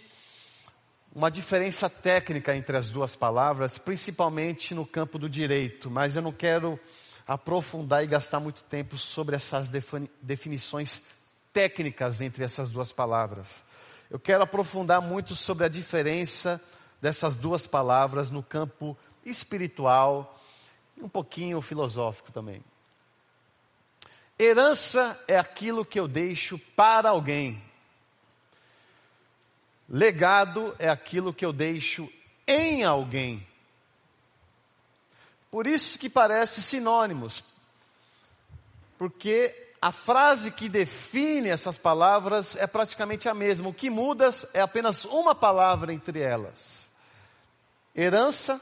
uma 1.13 1.30
diferença 1.30 1.89
técnica 1.89 2.56
entre 2.56 2.77
as 2.77 2.89
duas 2.89 3.15
palavras, 3.15 3.77
principalmente 3.77 4.74
no 4.74 4.86
campo 4.86 5.20
do 5.20 5.30
direito, 5.30 5.91
mas 5.91 6.15
eu 6.15 6.22
não 6.22 6.32
quero 6.32 6.80
aprofundar 7.27 8.03
e 8.03 8.08
gastar 8.08 8.39
muito 8.39 8.63
tempo 8.63 8.98
sobre 8.98 9.36
essas 9.36 9.70
definições 10.22 11.03
técnicas 11.51 12.22
entre 12.22 12.44
essas 12.44 12.70
duas 12.70 12.91
palavras. 12.94 13.63
Eu 14.10 14.20
quero 14.20 14.44
aprofundar 14.44 15.01
muito 15.01 15.36
sobre 15.36 15.65
a 15.65 15.70
diferença 15.70 16.62
dessas 17.01 17.36
duas 17.36 17.68
palavras 17.68 18.30
no 18.30 18.41
campo 18.41 18.98
espiritual 19.25 20.39
e 20.98 21.03
um 21.03 21.10
pouquinho 21.10 21.62
filosófico 21.62 22.32
também. 22.32 22.63
Herança 24.39 25.22
é 25.27 25.38
aquilo 25.38 25.86
que 25.86 26.00
eu 26.00 26.08
deixo 26.08 26.58
para 26.75 27.10
alguém. 27.10 27.62
Legado 29.93 30.74
é 30.79 30.88
aquilo 30.88 31.33
que 31.33 31.45
eu 31.45 31.51
deixo 31.51 32.10
em 32.48 32.81
alguém. 32.81 33.45
Por 35.51 35.67
isso 35.67 36.00
que 36.00 36.10
parece 36.10 36.63
sinônimos. 36.63 37.43
Porque 38.98 39.53
a 39.81 39.91
frase 39.91 40.50
que 40.50 40.69
define 40.69 41.50
essas 41.50 41.77
palavras 41.77 42.55
é 42.55 42.65
praticamente 42.65 43.27
a 43.27 43.33
mesma. 43.33 43.67
O 43.67 43.74
que 43.74 43.89
muda 43.89 44.29
é 44.53 44.62
apenas 44.62 45.03
uma 45.03 45.36
palavra 45.36 45.91
entre 45.91 46.21
elas. 46.21 46.89
Herança 47.93 48.62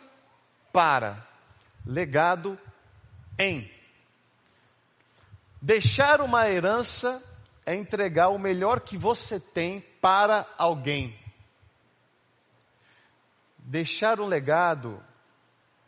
para, 0.74 1.28
legado 1.86 2.58
em. 3.38 3.70
Deixar 5.62 6.22
uma 6.22 6.50
herança 6.50 7.24
é 7.68 7.76
entregar 7.76 8.30
o 8.30 8.40
melhor 8.40 8.80
que 8.80 8.98
você 8.98 9.40
tem 9.40 9.82
para 10.02 10.48
alguém. 10.58 11.19
Deixar 13.70 14.20
um 14.20 14.26
legado 14.26 15.00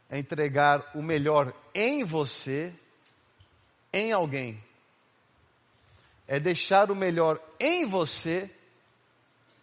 é 0.07 0.19
entregar 0.19 0.91
o 0.93 1.01
melhor 1.01 1.51
em 1.73 2.03
você, 2.03 2.71
em 3.91 4.11
alguém. 4.11 4.63
É 6.27 6.39
deixar 6.39 6.91
o 6.91 6.95
melhor 6.95 7.41
em 7.59 7.83
você, 7.87 8.51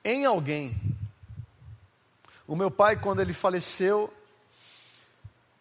em 0.05 0.27
alguém. 0.27 0.77
O 2.45 2.57
meu 2.57 2.73
pai, 2.73 2.97
quando 2.97 3.21
ele 3.21 3.33
faleceu, 3.33 4.13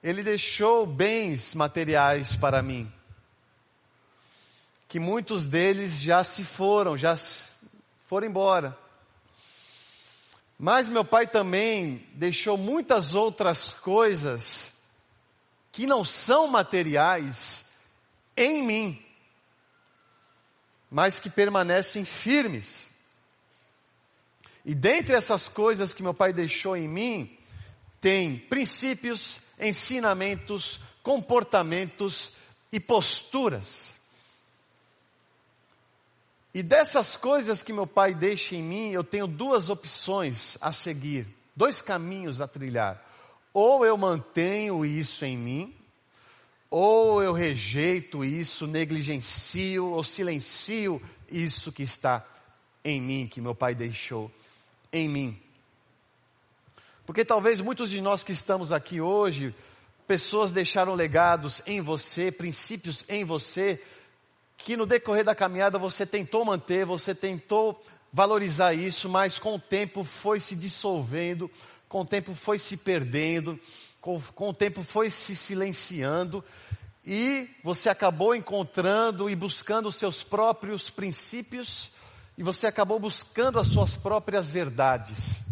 ele 0.01 0.23
deixou 0.23 0.83
bens 0.87 1.53
materiais 1.53 2.35
para 2.35 2.63
mim. 2.63 2.91
Que 4.87 4.99
muitos 4.99 5.45
deles 5.45 6.01
já 6.01 6.23
se 6.23 6.43
foram, 6.43 6.97
já 6.97 7.15
foram 8.07 8.25
embora. 8.25 8.75
Mas 10.57 10.89
meu 10.89 11.05
pai 11.05 11.27
também 11.27 12.05
deixou 12.13 12.57
muitas 12.57 13.13
outras 13.13 13.73
coisas 13.73 14.73
que 15.71 15.85
não 15.85 16.03
são 16.03 16.47
materiais 16.47 17.65
em 18.35 18.63
mim, 18.63 19.05
mas 20.89 21.19
que 21.19 21.29
permanecem 21.29 22.03
firmes. 22.03 22.89
E 24.65 24.73
dentre 24.73 25.15
essas 25.15 25.47
coisas 25.47 25.93
que 25.93 26.01
meu 26.01 26.13
pai 26.13 26.33
deixou 26.33 26.75
em 26.75 26.87
mim, 26.87 27.37
tem 28.01 28.39
princípios, 28.39 29.39
ensinamentos, 29.59 30.79
comportamentos 31.03 32.31
e 32.71 32.79
posturas. 32.79 33.96
E 36.57 36.63
dessas 36.63 37.15
coisas 37.15 37.61
que 37.61 37.71
meu 37.71 37.85
pai 37.85 38.15
deixa 38.15 38.55
em 38.55 38.63
mim, 38.63 38.89
eu 38.89 39.03
tenho 39.03 39.27
duas 39.27 39.69
opções 39.69 40.57
a 40.59 40.71
seguir. 40.71 41.27
dois 41.55 41.83
caminhos 41.83 42.41
a 42.41 42.47
trilhar. 42.47 42.99
Ou 43.53 43.85
eu 43.85 43.95
mantenho 43.95 44.83
isso 44.83 45.23
em 45.23 45.37
mim, 45.37 45.75
ou 46.67 47.21
eu 47.21 47.31
rejeito 47.31 48.25
isso, 48.25 48.65
negligencio 48.65 49.85
ou 49.85 50.03
silencio 50.03 50.99
isso 51.31 51.71
que 51.71 51.83
está 51.83 52.25
em 52.83 52.99
mim, 52.99 53.27
que 53.27 53.39
meu 53.39 53.53
pai 53.53 53.75
deixou 53.75 54.31
em 54.91 55.07
mim. 55.07 55.39
Porque 57.05 57.23
talvez 57.23 57.61
muitos 57.61 57.91
de 57.91 58.01
nós 58.01 58.23
que 58.23 58.31
estamos 58.31 58.71
aqui 58.71 58.99
hoje, 58.99 59.53
pessoas 60.07 60.51
deixaram 60.51 60.95
legados 60.95 61.61
em 61.67 61.81
você, 61.81 62.31
princípios 62.31 63.05
em 63.07 63.23
você, 63.23 63.79
que 64.57 64.75
no 64.75 64.85
decorrer 64.85 65.23
da 65.23 65.35
caminhada 65.35 65.77
você 65.77 66.05
tentou 66.05 66.43
manter, 66.43 66.85
você 66.85 67.13
tentou 67.13 67.81
valorizar 68.11 68.73
isso, 68.73 69.07
mas 69.07 69.37
com 69.37 69.55
o 69.55 69.59
tempo 69.59 70.03
foi 70.03 70.39
se 70.39 70.55
dissolvendo, 70.55 71.49
com 71.87 72.01
o 72.01 72.05
tempo 72.05 72.33
foi 72.33 72.57
se 72.57 72.77
perdendo, 72.77 73.59
com, 74.01 74.19
com 74.19 74.49
o 74.49 74.53
tempo 74.53 74.83
foi 74.83 75.09
se 75.09 75.35
silenciando 75.35 76.43
e 77.05 77.49
você 77.63 77.87
acabou 77.87 78.35
encontrando 78.35 79.29
e 79.29 79.35
buscando 79.35 79.87
os 79.87 79.95
seus 79.95 80.23
próprios 80.23 80.89
princípios 80.89 81.91
e 82.37 82.43
você 82.43 82.67
acabou 82.67 82.99
buscando 82.99 83.59
as 83.59 83.67
suas 83.67 83.95
próprias 83.95 84.49
verdades. 84.49 85.43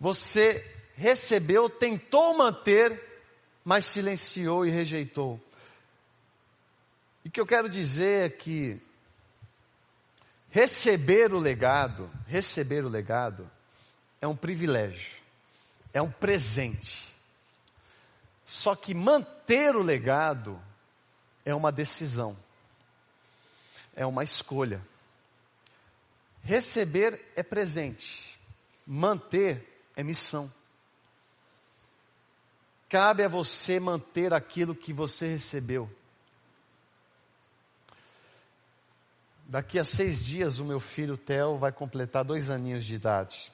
Você 0.00 0.64
recebeu, 0.94 1.68
tentou 1.68 2.36
manter, 2.36 2.98
mas 3.64 3.84
silenciou 3.84 4.64
e 4.64 4.70
rejeitou. 4.70 5.38
E 7.24 7.28
o 7.28 7.30
que 7.30 7.40
eu 7.40 7.46
quero 7.46 7.68
dizer 7.68 8.26
é 8.26 8.30
que 8.30 8.80
receber 10.50 11.32
o 11.32 11.38
legado, 11.38 12.10
receber 12.26 12.84
o 12.84 12.88
legado 12.88 13.50
é 14.20 14.26
um 14.26 14.36
privilégio, 14.36 15.20
é 15.92 16.00
um 16.00 16.10
presente. 16.10 17.14
Só 18.46 18.74
que 18.74 18.94
manter 18.94 19.76
o 19.76 19.82
legado 19.82 20.60
é 21.44 21.54
uma 21.54 21.70
decisão, 21.70 22.36
é 23.94 24.04
uma 24.04 24.24
escolha. 24.24 24.84
Receber 26.42 27.32
é 27.36 27.42
presente, 27.42 28.38
manter 28.86 29.84
é 29.94 30.02
missão. 30.02 30.52
Cabe 32.88 33.22
a 33.22 33.28
você 33.28 33.78
manter 33.78 34.34
aquilo 34.34 34.74
que 34.74 34.92
você 34.92 35.26
recebeu. 35.26 35.88
Daqui 39.50 39.80
a 39.80 39.84
seis 39.84 40.24
dias, 40.24 40.60
o 40.60 40.64
meu 40.64 40.78
filho 40.78 41.16
Theo 41.16 41.58
vai 41.58 41.72
completar 41.72 42.24
dois 42.24 42.48
aninhos 42.50 42.84
de 42.84 42.94
idade. 42.94 43.50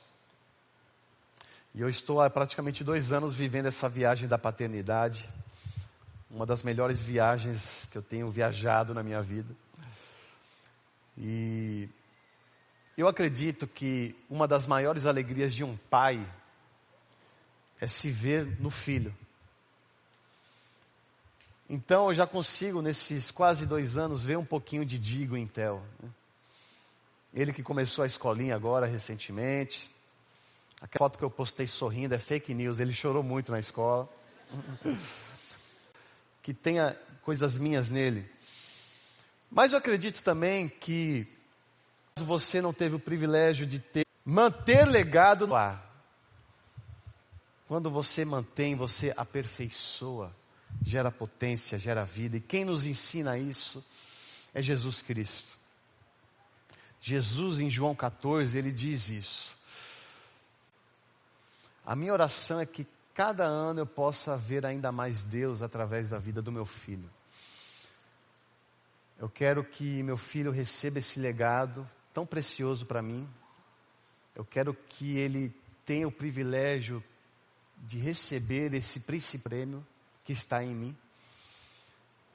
E 1.75 1.81
eu 1.81 1.89
estou 1.89 2.21
há 2.21 2.29
praticamente 2.29 2.85
dois 2.85 3.13
anos 3.13 3.35
vivendo 3.35 3.65
essa 3.65 3.89
viagem 3.89 4.29
da 4.29 4.37
paternidade. 4.37 5.27
Uma 6.31 6.45
das 6.45 6.63
melhores 6.63 7.01
viagens 7.01 7.89
que 7.91 7.97
eu 7.97 8.03
tenho 8.03 8.29
viajado 8.29 8.93
na 8.93 9.03
minha 9.03 9.23
vida. 9.23 9.49
E 11.17 11.89
eu 12.95 13.09
acredito 13.09 13.67
que 13.67 14.15
uma 14.29 14.47
das 14.47 14.67
maiores 14.67 15.07
alegrias 15.07 15.55
de 15.55 15.65
um 15.65 15.79
pai 15.89 16.23
é 17.81 17.87
se 17.87 18.11
ver 18.11 18.61
no 18.61 18.69
filho. 18.69 19.17
Então 21.69 22.09
eu 22.09 22.15
já 22.15 22.27
consigo, 22.27 22.81
nesses 22.81 23.31
quase 23.31 23.67
dois 23.67 23.97
anos, 23.97 24.25
ver 24.25 24.39
um 24.39 24.45
pouquinho 24.45 24.85
de 24.85 24.99
Digo 24.99 25.37
em. 25.37 25.51
Né? 25.57 26.11
Ele 27.35 27.53
que 27.53 27.63
começou 27.63 28.05
a 28.05 28.07
escolinha 28.07 28.55
agora 28.55 28.87
recentemente. 28.87 29.91
Aquela 30.81 30.99
foto 30.99 31.19
que 31.19 31.25
eu 31.25 31.31
postei 31.31 31.67
sorrindo 31.67 32.15
é 32.15 32.19
fake 32.19 32.55
news, 32.55 32.79
ele 32.79 32.93
chorou 32.93 33.23
muito 33.23 33.51
na 33.51 33.59
escola. 33.59 34.09
que 36.43 36.55
tenha 36.55 36.97
coisas 37.23 37.59
minhas 37.59 37.91
nele. 37.91 38.31
Mas 39.51 39.73
eu 39.73 39.79
acredito 39.79 40.23
também 40.23 40.69
que 40.69 41.27
você 42.15 42.63
não 42.63 42.73
teve 42.73 42.95
o 42.95 43.01
privilégio 43.01 43.67
de 43.67 43.81
ter, 43.81 44.07
manter 44.25 44.87
legado 44.87 45.47
no 45.47 45.57
ar. 45.57 45.85
Quando 47.67 47.91
você 47.91 48.25
mantém, 48.25 48.77
você 48.77 49.13
aperfeiçoa, 49.17 50.33
gera 50.83 51.11
potência, 51.11 51.79
gera 51.79 52.05
vida. 52.05 52.37
E 52.37 52.41
quem 52.41 52.65
nos 52.65 52.87
ensina 52.87 53.39
isso 53.39 53.85
é 54.55 54.63
Jesus 54.63 55.03
Cristo. 55.03 55.57
Jesus 57.01 57.61
em 57.61 57.71
João 57.71 57.95
14, 57.95 58.57
ele 58.57 58.73
diz 58.73 59.09
isso. 59.09 59.57
A 61.85 61.95
minha 61.95 62.13
oração 62.13 62.59
é 62.59 62.67
que 62.67 62.87
cada 63.15 63.45
ano 63.45 63.81
eu 63.81 63.87
possa 63.87 64.37
ver 64.37 64.67
ainda 64.67 64.91
mais 64.91 65.23
Deus 65.25 65.63
através 65.63 66.11
da 66.11 66.19
vida 66.19 66.43
do 66.43 66.51
meu 66.51 66.67
filho. 66.67 67.09
Eu 69.19 69.29
quero 69.29 69.65
que 69.65 70.03
meu 70.03 70.17
filho 70.17 70.51
receba 70.51 70.99
esse 70.99 71.19
legado 71.19 71.89
tão 72.13 72.27
precioso 72.27 72.85
para 72.85 73.01
mim. 73.01 73.27
Eu 74.35 74.45
quero 74.45 74.75
que 74.75 75.17
ele 75.17 75.55
tenha 75.87 76.07
o 76.07 76.13
privilégio 76.13 77.03
de 77.79 77.99
receber 77.99 78.75
esse 78.75 79.01
príncipe 79.01 79.45
prêmio 79.45 79.87
que 80.27 80.33
está 80.33 80.63
em 80.63 80.75
mim, 80.75 80.97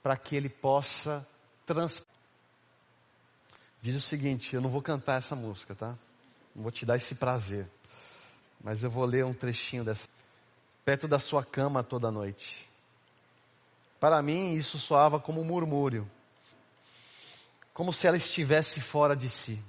para 0.01 0.15
que 0.15 0.35
ele 0.35 0.49
possa 0.49 1.27
trans. 1.65 2.01
Diz 3.81 3.95
o 3.95 4.01
seguinte: 4.01 4.55
eu 4.55 4.61
não 4.61 4.69
vou 4.69 4.81
cantar 4.81 5.17
essa 5.17 5.35
música, 5.35 5.75
tá? 5.75 5.97
Não 6.55 6.63
vou 6.63 6.71
te 6.71 6.85
dar 6.85 6.95
esse 6.95 7.13
prazer. 7.13 7.69
Mas 8.63 8.81
eu 8.81 8.89
vou 8.89 9.03
ler 9.03 9.25
um 9.25 9.33
trechinho 9.33 9.83
dessa. 9.83 10.07
Perto 10.85 11.07
da 11.07 11.19
sua 11.19 11.43
cama 11.43 11.83
toda 11.83 12.09
noite. 12.09 12.67
Para 13.99 14.21
mim, 14.21 14.53
isso 14.53 14.79
soava 14.79 15.19
como 15.19 15.41
um 15.41 15.45
murmúrio. 15.45 16.09
Como 17.73 17.93
se 17.93 18.07
ela 18.07 18.17
estivesse 18.17 18.79
fora 18.79 19.15
de 19.15 19.29
si. 19.29 19.61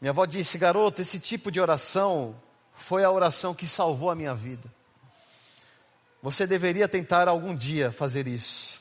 Minha 0.00 0.10
avó 0.10 0.24
disse: 0.24 0.56
Garoto, 0.56 1.02
esse 1.02 1.18
tipo 1.18 1.50
de 1.50 1.60
oração 1.60 2.40
foi 2.74 3.02
a 3.02 3.10
oração 3.10 3.54
que 3.54 3.66
salvou 3.66 4.10
a 4.10 4.14
minha 4.14 4.34
vida. 4.34 4.70
Você 6.22 6.46
deveria 6.46 6.86
tentar 6.86 7.26
algum 7.26 7.54
dia 7.54 7.90
fazer 7.90 8.28
isso. 8.28 8.80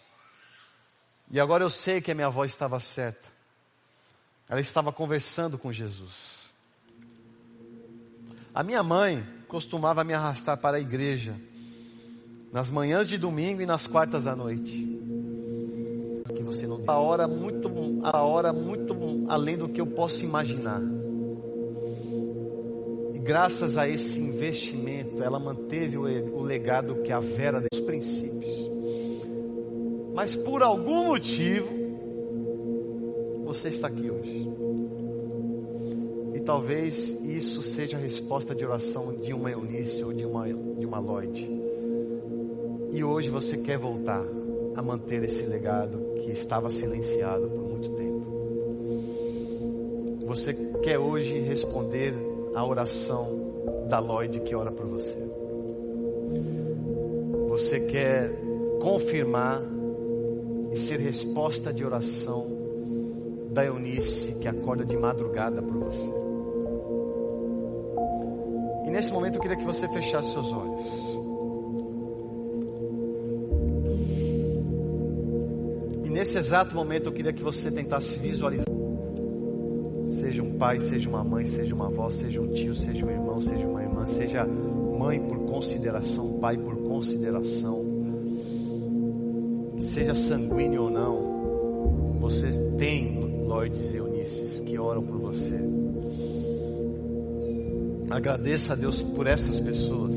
E 1.31 1.39
agora 1.39 1.63
eu 1.63 1.69
sei 1.69 1.99
que 1.99 2.11
a 2.11 2.15
minha 2.15 2.27
avó 2.27 2.45
estava 2.45 2.79
certa. 2.79 3.27
Ela 4.47 4.61
estava 4.61 4.91
conversando 4.91 5.57
com 5.57 5.73
Jesus. 5.73 6.41
A 8.53 8.63
minha 8.63 8.83
mãe 8.83 9.25
costumava 9.47 10.03
me 10.03 10.13
arrastar 10.13 10.57
para 10.57 10.77
a 10.77 10.79
igreja 10.79 11.39
nas 12.51 12.69
manhãs 12.69 13.07
de 13.07 13.17
domingo 13.17 13.61
e 13.61 13.65
nas 13.65 13.87
quartas 13.87 14.27
à 14.27 14.35
noite. 14.35 14.99
Que 16.35 16.43
você 16.43 16.67
não 16.67 16.83
a 16.85 16.97
hora 16.97 17.27
muito 17.27 17.71
a 18.03 18.21
hora 18.21 18.53
muito 18.53 18.93
além 19.29 19.57
do 19.57 19.69
que 19.69 19.81
eu 19.81 19.87
posso 19.87 20.23
imaginar. 20.23 20.81
E 23.21 23.23
graças 23.23 23.77
a 23.77 23.87
esse 23.87 24.19
investimento, 24.19 25.21
ela 25.21 25.39
manteve 25.39 25.97
o, 25.97 26.41
legado 26.41 27.01
que 27.03 27.11
a 27.11 27.19
Vera 27.19 27.61
dos 27.61 27.79
princípios. 27.81 28.71
Mas 30.13 30.35
por 30.35 30.63
algum 30.63 31.05
motivo 31.05 31.69
você 33.45 33.67
está 33.67 33.87
aqui 33.87 34.09
hoje 34.09 34.41
talvez 36.41 37.11
isso 37.23 37.61
seja 37.61 37.97
a 37.97 37.99
resposta 37.99 38.53
de 38.55 38.65
oração 38.65 39.13
de 39.13 39.33
uma 39.33 39.51
Eunice 39.51 40.03
ou 40.03 40.13
de 40.13 40.25
uma, 40.25 40.47
de 40.47 40.85
uma 40.85 40.99
Lloyd. 40.99 41.49
E 42.91 43.03
hoje 43.03 43.29
você 43.29 43.57
quer 43.57 43.77
voltar 43.77 44.25
a 44.75 44.81
manter 44.81 45.23
esse 45.23 45.43
legado 45.43 46.13
que 46.15 46.31
estava 46.31 46.69
silenciado 46.69 47.49
por 47.49 47.61
muito 47.61 47.89
tempo. 47.91 48.21
Você 50.25 50.53
quer 50.83 50.97
hoje 50.97 51.39
responder 51.39 52.13
a 52.53 52.65
oração 52.65 53.85
da 53.87 53.99
Lloyd 53.99 54.39
que 54.41 54.55
ora 54.55 54.71
por 54.71 54.85
você. 54.85 55.19
Você 57.49 57.79
quer 57.81 58.31
confirmar 58.81 59.61
e 60.71 60.77
ser 60.77 60.99
resposta 60.99 61.73
de 61.73 61.83
oração 61.83 62.47
da 63.51 63.65
Eunice 63.65 64.35
que 64.39 64.47
acorda 64.47 64.85
de 64.85 64.95
madrugada 64.95 65.61
por 65.61 65.77
você. 65.77 66.13
E 68.87 68.91
nesse 68.91 69.11
momento 69.11 69.35
eu 69.35 69.41
queria 69.41 69.57
que 69.57 69.65
você 69.65 69.87
fechasse 69.87 70.31
seus 70.31 70.51
olhos. 70.51 70.85
E 76.05 76.09
nesse 76.09 76.37
exato 76.37 76.73
momento 76.75 77.07
eu 77.07 77.13
queria 77.13 77.33
que 77.33 77.43
você 77.43 77.69
tentasse 77.69 78.17
visualizar. 78.17 78.70
Seja 80.19 80.43
um 80.43 80.57
pai, 80.57 80.79
seja 80.79 81.09
uma 81.09 81.23
mãe, 81.23 81.45
seja 81.45 81.73
uma 81.73 81.87
avó, 81.87 82.09
seja 82.09 82.41
um 82.41 82.47
tio, 82.53 82.75
seja 82.75 83.05
um 83.05 83.09
irmão, 83.09 83.41
seja 83.41 83.65
uma 83.65 83.81
irmã, 83.81 84.05
seja 84.05 84.45
mãe 84.45 85.19
por 85.19 85.37
consideração, 85.39 86.39
pai 86.39 86.57
por 86.57 86.75
consideração, 86.75 87.85
seja 89.79 90.13
sanguíneo 90.13 90.83
ou 90.83 90.89
não, 90.89 92.17
você 92.19 92.51
tem 92.77 93.19
Lordes 93.47 93.91
e 93.91 93.95
Eunices 93.95 94.59
que 94.59 94.77
oram 94.77 95.01
por 95.01 95.17
você. 95.17 95.59
Agradeça 98.09 98.73
a 98.73 98.75
Deus 98.75 99.01
por 99.01 99.25
essas 99.25 99.59
pessoas. 99.59 100.15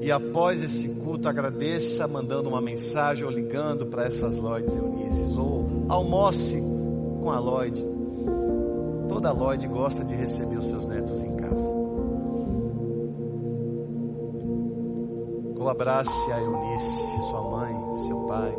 E 0.00 0.10
após 0.10 0.62
esse 0.62 0.88
culto, 0.88 1.28
agradeça 1.28 2.08
mandando 2.08 2.48
uma 2.48 2.60
mensagem 2.60 3.24
ou 3.24 3.30
ligando 3.30 3.86
para 3.86 4.04
essas 4.04 4.36
Lloyds 4.36 4.72
e 4.72 4.76
Eunices. 4.76 5.36
Ou 5.36 5.84
almoce 5.88 6.71
com 7.22 7.30
a 7.30 7.38
Lloyd. 7.38 7.80
Toda 9.08 9.32
Lloyd 9.32 9.68
gosta 9.68 10.04
de 10.04 10.14
receber 10.14 10.58
os 10.58 10.66
seus 10.66 10.88
netos 10.88 11.20
em 11.20 11.36
casa. 11.36 11.76
Ou 15.60 15.68
abrace 15.68 16.32
a 16.32 16.40
Eunice, 16.40 17.16
sua 17.30 17.42
mãe, 17.42 17.74
seu 18.06 18.20
pai, 18.22 18.52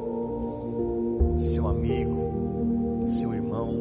seu 1.39 1.67
amigo, 1.67 3.03
seu 3.07 3.33
irmão. 3.33 3.73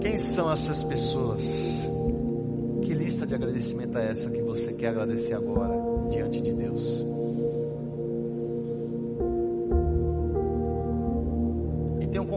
Quem 0.00 0.16
são 0.16 0.52
essas 0.52 0.84
pessoas? 0.84 1.42
Que 2.82 2.94
lista 2.94 3.26
de 3.26 3.34
agradecimento 3.34 3.98
é 3.98 4.10
essa 4.10 4.30
que 4.30 4.42
você 4.42 4.72
quer 4.72 4.90
agradecer 4.90 5.34
agora 5.34 5.74
diante 6.10 6.40
de 6.40 6.52
Deus? 6.52 7.04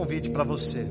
Convite 0.04 0.28
para 0.28 0.44
você. 0.44 0.86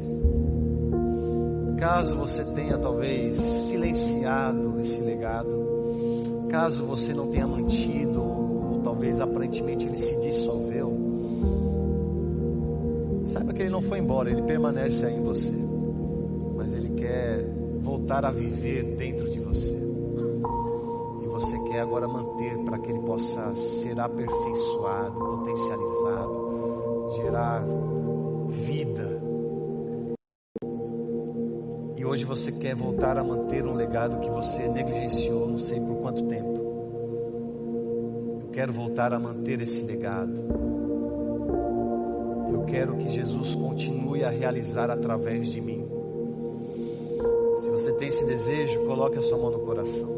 Caso 1.78 2.18
você 2.18 2.44
tenha 2.44 2.80
talvez 2.80 3.36
silenciado 3.38 4.80
esse 4.82 5.02
legado, 5.02 6.48
caso 6.50 6.84
você 6.84 7.14
não 7.14 7.28
tenha 7.28 7.46
mantido, 7.46 8.20
ou 8.20 8.82
talvez 8.84 9.20
aparentemente 9.20 9.86
ele 9.86 9.98
se 9.98 10.20
dissolveu, 10.20 10.98
saiba 13.24 13.54
que 13.54 13.62
ele 13.62 13.70
não 13.70 13.84
foi 13.84 14.00
embora, 14.00 14.32
ele 14.32 14.42
permanece 14.42 15.06
aí 15.06 15.16
em 15.16 15.22
você, 15.22 15.54
mas 16.56 16.74
ele 16.74 16.90
quer 16.96 17.46
voltar 17.82 18.26
a 18.26 18.32
viver 18.32 18.96
dentro 18.96 19.30
de 19.30 19.40
você. 19.40 19.78
E 21.22 21.28
você 21.28 21.60
quer 21.70 21.82
agora 21.82 22.08
manter 22.08 22.58
para 22.66 22.80
que 22.80 22.90
ele 22.90 23.02
possa 23.02 23.54
ser 23.54 24.00
aperfeiçoado, 24.00 25.20
potencializado, 25.20 27.14
gerar 27.18 27.64
hoje 32.24 32.26
você 32.26 32.52
quer 32.54 32.76
voltar 32.76 33.18
a 33.18 33.24
manter 33.24 33.66
um 33.66 33.74
legado 33.74 34.20
que 34.20 34.30
você 34.30 34.68
negligenciou, 34.70 35.48
não 35.48 35.58
sei 35.58 35.80
por 35.80 35.98
quanto 35.98 36.24
tempo. 36.24 36.54
Eu 38.44 38.50
quero 38.52 38.72
voltar 38.72 39.14
a 39.14 39.20
manter 39.20 39.62
esse 39.62 39.82
legado. 39.84 40.34
Eu 42.52 42.64
quero 42.66 42.96
que 42.98 43.10
Jesus 43.10 43.56
continue 43.56 44.24
a 44.24 44.30
realizar 44.30 44.90
através 44.90 45.48
de 45.50 45.60
mim. 45.60 45.86
Se 47.62 47.70
você 47.70 47.92
tem 47.94 48.08
esse 48.08 48.24
desejo, 48.26 48.86
coloque 48.86 49.18
a 49.18 49.22
sua 49.22 49.38
mão 49.38 49.52
no 49.52 49.60
coração. 49.60 50.10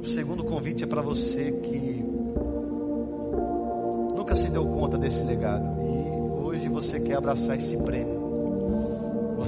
O 0.00 0.06
segundo 0.06 0.44
convite 0.44 0.84
é 0.84 0.86
para 0.86 1.02
você 1.02 1.50
que 1.50 2.04
nunca 4.14 4.34
se 4.36 4.48
deu 4.48 4.64
conta 4.64 4.96
desse 4.96 5.24
legado 5.24 5.66
e 5.80 6.46
hoje 6.46 6.68
você 6.68 7.00
quer 7.00 7.16
abraçar 7.16 7.56
esse 7.56 7.76
prêmio. 7.78 8.17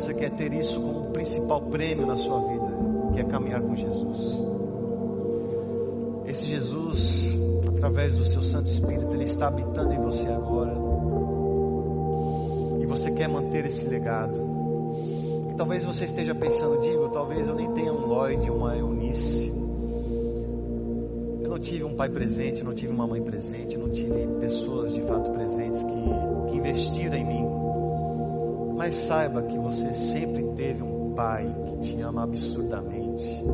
Você 0.01 0.15
quer 0.15 0.31
ter 0.31 0.51
isso 0.55 0.81
como 0.81 1.11
principal 1.11 1.61
prêmio 1.61 2.07
na 2.07 2.17
sua 2.17 2.41
vida, 2.41 2.73
que 3.13 3.21
é 3.21 3.25
caminhar 3.25 3.61
com 3.61 3.77
Jesus. 3.77 4.39
Esse 6.27 6.47
Jesus, 6.47 7.39
através 7.69 8.17
do 8.17 8.25
seu 8.25 8.43
Santo 8.43 8.71
Espírito, 8.71 9.15
ele 9.15 9.25
está 9.25 9.49
habitando 9.49 9.93
em 9.93 10.01
você 10.01 10.27
agora. 10.27 10.73
E 12.81 12.87
você 12.87 13.11
quer 13.11 13.29
manter 13.29 13.67
esse 13.67 13.87
legado. 13.89 14.41
E 15.51 15.55
talvez 15.55 15.85
você 15.85 16.07
esteja 16.07 16.35
pensando, 16.35 16.81
digo, 16.81 17.11
talvez 17.11 17.47
eu 17.47 17.55
nem 17.55 17.71
tenha 17.73 17.93
um 17.93 18.07
Lloyd, 18.07 18.51
uma 18.51 18.75
Eunice. 18.75 19.53
Eu 21.43 21.51
não 21.51 21.59
tive 21.59 21.85
um 21.85 21.95
pai 21.95 22.09
presente, 22.09 22.65
não 22.65 22.73
tive 22.73 22.91
uma 22.91 23.07
mãe 23.07 23.21
presente, 23.23 23.77
não 23.77 23.91
tive 23.91 24.27
pessoas 24.41 24.95
de 24.95 25.03
fato 25.03 25.31
presentes 25.31 25.83
que, 25.83 26.51
que 26.51 26.57
investiram 26.57 27.17
em 27.17 27.25
mim. 27.27 27.70
Mas 28.81 28.97
saiba 28.97 29.43
que 29.43 29.59
você 29.59 29.93
sempre 29.93 30.43
teve 30.57 30.83
um 30.83 31.13
pai 31.13 31.47
que 31.67 31.77
te 31.81 32.01
ama 32.01 32.23
absurdamente, 32.23 33.45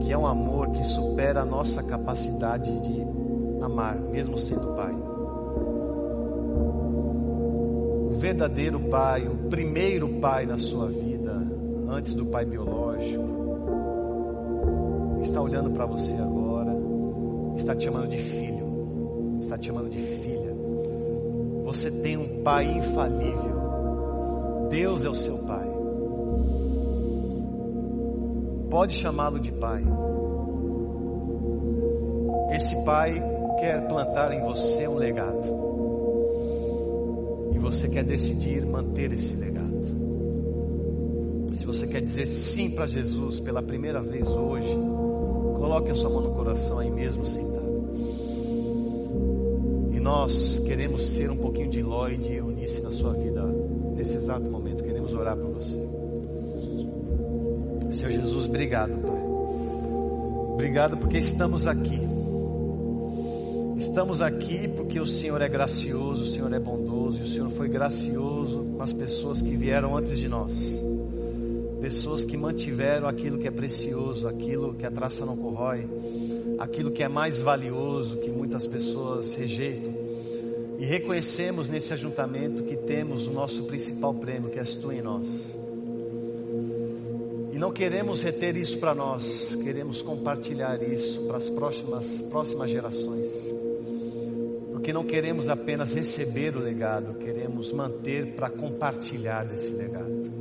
que 0.00 0.12
é 0.12 0.16
um 0.16 0.28
amor 0.28 0.70
que 0.70 0.84
supera 0.84 1.40
a 1.40 1.44
nossa 1.44 1.82
capacidade 1.82 2.70
de 2.70 3.04
amar, 3.64 3.98
mesmo 3.98 4.38
sendo 4.38 4.76
pai. 4.76 4.94
O 8.12 8.12
verdadeiro 8.12 8.78
pai, 8.88 9.26
o 9.26 9.48
primeiro 9.50 10.08
pai 10.20 10.46
na 10.46 10.56
sua 10.56 10.86
vida, 10.86 11.32
antes 11.88 12.14
do 12.14 12.24
pai 12.26 12.44
biológico, 12.44 13.24
está 15.20 15.42
olhando 15.42 15.72
para 15.72 15.84
você 15.84 16.14
agora, 16.14 16.76
está 17.56 17.74
te 17.74 17.86
chamando 17.86 18.06
de 18.06 18.18
filho, 18.18 19.38
está 19.40 19.58
te 19.58 19.66
chamando 19.66 19.90
de 19.90 19.98
filha. 19.98 20.54
Você 21.64 21.90
tem 21.90 22.16
um 22.16 22.40
pai 22.44 22.66
infalível. 22.66 23.61
Deus 24.72 25.04
é 25.04 25.10
o 25.10 25.14
seu 25.14 25.36
pai. 25.40 25.68
Pode 28.70 28.94
chamá-lo 28.94 29.38
de 29.38 29.52
pai. 29.52 29.84
Esse 32.54 32.74
pai 32.82 33.22
quer 33.60 33.86
plantar 33.86 34.32
em 34.32 34.40
você 34.40 34.88
um 34.88 34.94
legado. 34.94 35.46
E 37.54 37.58
você 37.58 37.86
quer 37.86 38.02
decidir 38.02 38.64
manter 38.64 39.12
esse 39.12 39.36
legado. 39.36 39.72
Se 41.58 41.66
você 41.66 41.86
quer 41.86 42.00
dizer 42.00 42.26
sim 42.26 42.70
para 42.70 42.86
Jesus 42.86 43.40
pela 43.40 43.62
primeira 43.62 44.00
vez 44.00 44.26
hoje, 44.26 44.74
coloque 45.58 45.90
a 45.90 45.94
sua 45.94 46.08
mão 46.08 46.22
no 46.22 46.32
coração 46.32 46.78
aí 46.78 46.90
mesmo 46.90 47.26
sentado. 47.26 47.62
E 49.92 50.00
nós 50.00 50.60
queremos 50.60 51.02
ser 51.12 51.30
um 51.30 51.36
pouquinho 51.36 51.68
de 51.68 51.82
Lloyd 51.82 52.26
e 52.26 52.36
Eunice 52.36 52.80
na 52.80 52.90
sua 52.90 53.12
vida 53.12 53.61
nesse 53.94 54.16
exato 54.16 54.50
momento. 54.50 54.82
Queremos 54.82 55.12
orar 55.14 55.36
por 55.36 55.50
você. 55.54 55.78
Senhor 57.90 58.10
Jesus, 58.10 58.46
obrigado, 58.46 58.98
Pai. 59.00 59.22
Obrigado 60.54 60.96
porque 60.96 61.18
estamos 61.18 61.66
aqui. 61.66 62.00
Estamos 63.76 64.22
aqui 64.22 64.68
porque 64.68 65.00
o 65.00 65.06
Senhor 65.06 65.40
é 65.42 65.48
gracioso, 65.48 66.22
o 66.22 66.26
Senhor 66.26 66.52
é 66.52 66.58
bondoso 66.58 67.18
e 67.18 67.22
o 67.22 67.26
Senhor 67.26 67.50
foi 67.50 67.68
gracioso 67.68 68.64
com 68.76 68.82
as 68.82 68.92
pessoas 68.92 69.40
que 69.40 69.56
vieram 69.56 69.96
antes 69.96 70.18
de 70.18 70.28
nós. 70.28 70.54
Pessoas 71.80 72.24
que 72.24 72.36
mantiveram 72.36 73.08
aquilo 73.08 73.38
que 73.38 73.48
é 73.48 73.50
precioso, 73.50 74.28
aquilo 74.28 74.74
que 74.74 74.86
a 74.86 74.90
traça 74.90 75.26
não 75.26 75.36
corrói, 75.36 75.88
aquilo 76.58 76.92
que 76.92 77.02
é 77.02 77.08
mais 77.08 77.40
valioso 77.40 78.18
que 78.18 78.30
muitas 78.30 78.66
pessoas 78.66 79.34
rejeitam. 79.34 80.01
E 80.82 80.84
reconhecemos 80.84 81.68
nesse 81.68 81.92
ajuntamento 81.92 82.64
que 82.64 82.76
temos 82.76 83.28
o 83.28 83.30
nosso 83.30 83.62
principal 83.66 84.12
prêmio, 84.14 84.50
que 84.50 84.58
és 84.58 84.74
tu 84.74 84.90
em 84.90 85.00
nós. 85.00 85.24
E 87.52 87.56
não 87.56 87.70
queremos 87.70 88.20
reter 88.20 88.56
isso 88.56 88.76
para 88.78 88.92
nós, 88.92 89.56
queremos 89.62 90.02
compartilhar 90.02 90.82
isso 90.82 91.20
para 91.28 91.36
as 91.36 91.48
próximas, 91.50 92.22
próximas 92.22 92.68
gerações. 92.68 93.28
Porque 94.72 94.92
não 94.92 95.04
queremos 95.04 95.48
apenas 95.48 95.92
receber 95.92 96.56
o 96.56 96.58
legado, 96.58 97.14
queremos 97.14 97.72
manter 97.72 98.34
para 98.34 98.50
compartilhar 98.50 99.44
desse 99.44 99.70
legado. 99.70 100.32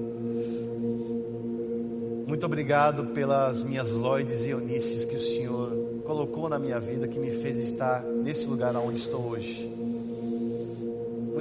Muito 2.25 2.43
obrigado 2.47 3.13
pelas 3.13 3.63
minhas 3.63 3.91
Lloyds 3.91 4.41
e 4.41 4.49
Eunices 4.49 5.05
que 5.05 5.17
o 5.17 5.21
Senhor 5.21 6.01
colocou 6.03 6.49
na 6.49 6.57
minha 6.57 6.79
vida, 6.79 7.07
que 7.07 7.19
me 7.19 7.29
fez 7.29 7.59
estar 7.59 8.01
nesse 8.03 8.45
lugar 8.45 8.75
onde 8.75 8.97
estou 8.97 9.21
hoje. 9.21 9.80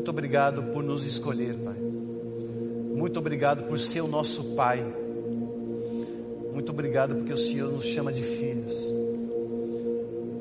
Muito 0.00 0.12
obrigado 0.12 0.62
por 0.72 0.82
nos 0.82 1.04
escolher, 1.04 1.54
Pai. 1.56 1.76
Muito 1.76 3.18
obrigado 3.18 3.64
por 3.64 3.78
ser 3.78 4.00
o 4.00 4.08
nosso 4.08 4.42
Pai. 4.54 4.82
Muito 6.54 6.72
obrigado 6.72 7.16
porque 7.16 7.34
o 7.34 7.36
Senhor 7.36 7.70
nos 7.70 7.84
chama 7.84 8.10
de 8.10 8.22
filhos. 8.22 8.72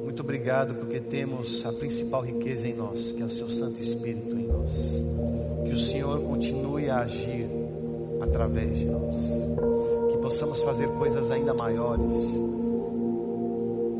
Muito 0.01 0.21
obrigado 0.21 0.75
porque 0.75 1.01
temos 1.01 1.65
a 1.65 1.73
principal 1.73 2.21
riqueza 2.21 2.69
em 2.69 2.73
nós, 2.73 3.11
que 3.11 3.21
é 3.21 3.25
o 3.25 3.29
Seu 3.29 3.49
Santo 3.49 3.81
Espírito 3.81 4.33
em 4.33 4.47
nós. 4.47 4.71
Que 5.65 5.73
o 5.73 5.79
Senhor 5.79 6.21
continue 6.21 6.89
a 6.89 6.99
agir 6.99 7.49
através 8.21 8.77
de 8.77 8.85
nós. 8.85 9.13
Que 10.09 10.17
possamos 10.19 10.61
fazer 10.61 10.87
coisas 10.91 11.29
ainda 11.31 11.53
maiores 11.53 12.13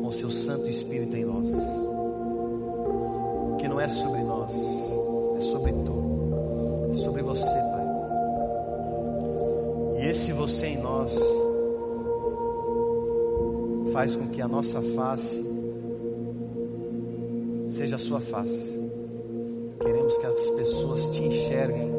com 0.00 0.06
o 0.06 0.12
Seu 0.14 0.30
Santo 0.30 0.70
Espírito 0.70 1.18
em 1.18 1.26
nós. 1.26 1.50
Que 3.60 3.68
não 3.68 3.78
é 3.78 3.90
sobre 3.90 4.22
nós, 4.22 4.50
é 5.40 5.42
sobre 5.42 5.72
Tu, 5.72 6.90
é 6.90 6.94
sobre 6.94 7.22
você, 7.22 7.46
Pai. 7.46 7.86
E 9.98 10.06
esse 10.06 10.32
você 10.32 10.66
em 10.68 10.78
nós 10.78 11.18
faz 13.92 14.14
com 14.14 14.28
que 14.28 14.42
a 14.42 14.48
nossa 14.48 14.80
face 14.82 15.42
seja 17.68 17.96
a 17.96 17.98
sua 17.98 18.20
face. 18.20 18.78
Queremos 19.80 20.18
que 20.18 20.26
as 20.26 20.50
pessoas 20.50 21.06
te 21.06 21.24
enxerguem 21.24 21.90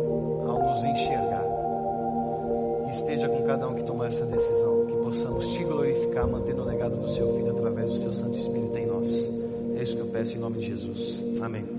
ao 0.47 0.61
nos 0.61 0.85
enxergar. 0.85 1.45
E 2.87 2.91
esteja 2.91 3.27
com 3.27 3.43
cada 3.43 3.67
um 3.67 3.73
que 3.73 3.83
tomar 3.83 4.07
essa 4.07 4.25
decisão, 4.25 4.85
que 4.85 4.95
possamos 4.97 5.47
te 5.47 5.63
glorificar, 5.63 6.27
mantendo 6.27 6.61
o 6.61 6.65
legado 6.65 6.95
do 6.95 7.09
seu 7.09 7.35
Filho 7.35 7.51
através 7.51 7.89
do 7.89 7.97
seu 7.97 8.13
Santo 8.13 8.37
Espírito 8.37 8.77
em 8.77 8.85
nós. 8.85 9.31
É 9.77 9.83
isso 9.83 9.95
que 9.95 10.01
eu 10.01 10.07
peço 10.07 10.37
em 10.37 10.39
nome 10.39 10.59
de 10.59 10.67
Jesus. 10.67 11.23
Amém. 11.41 11.70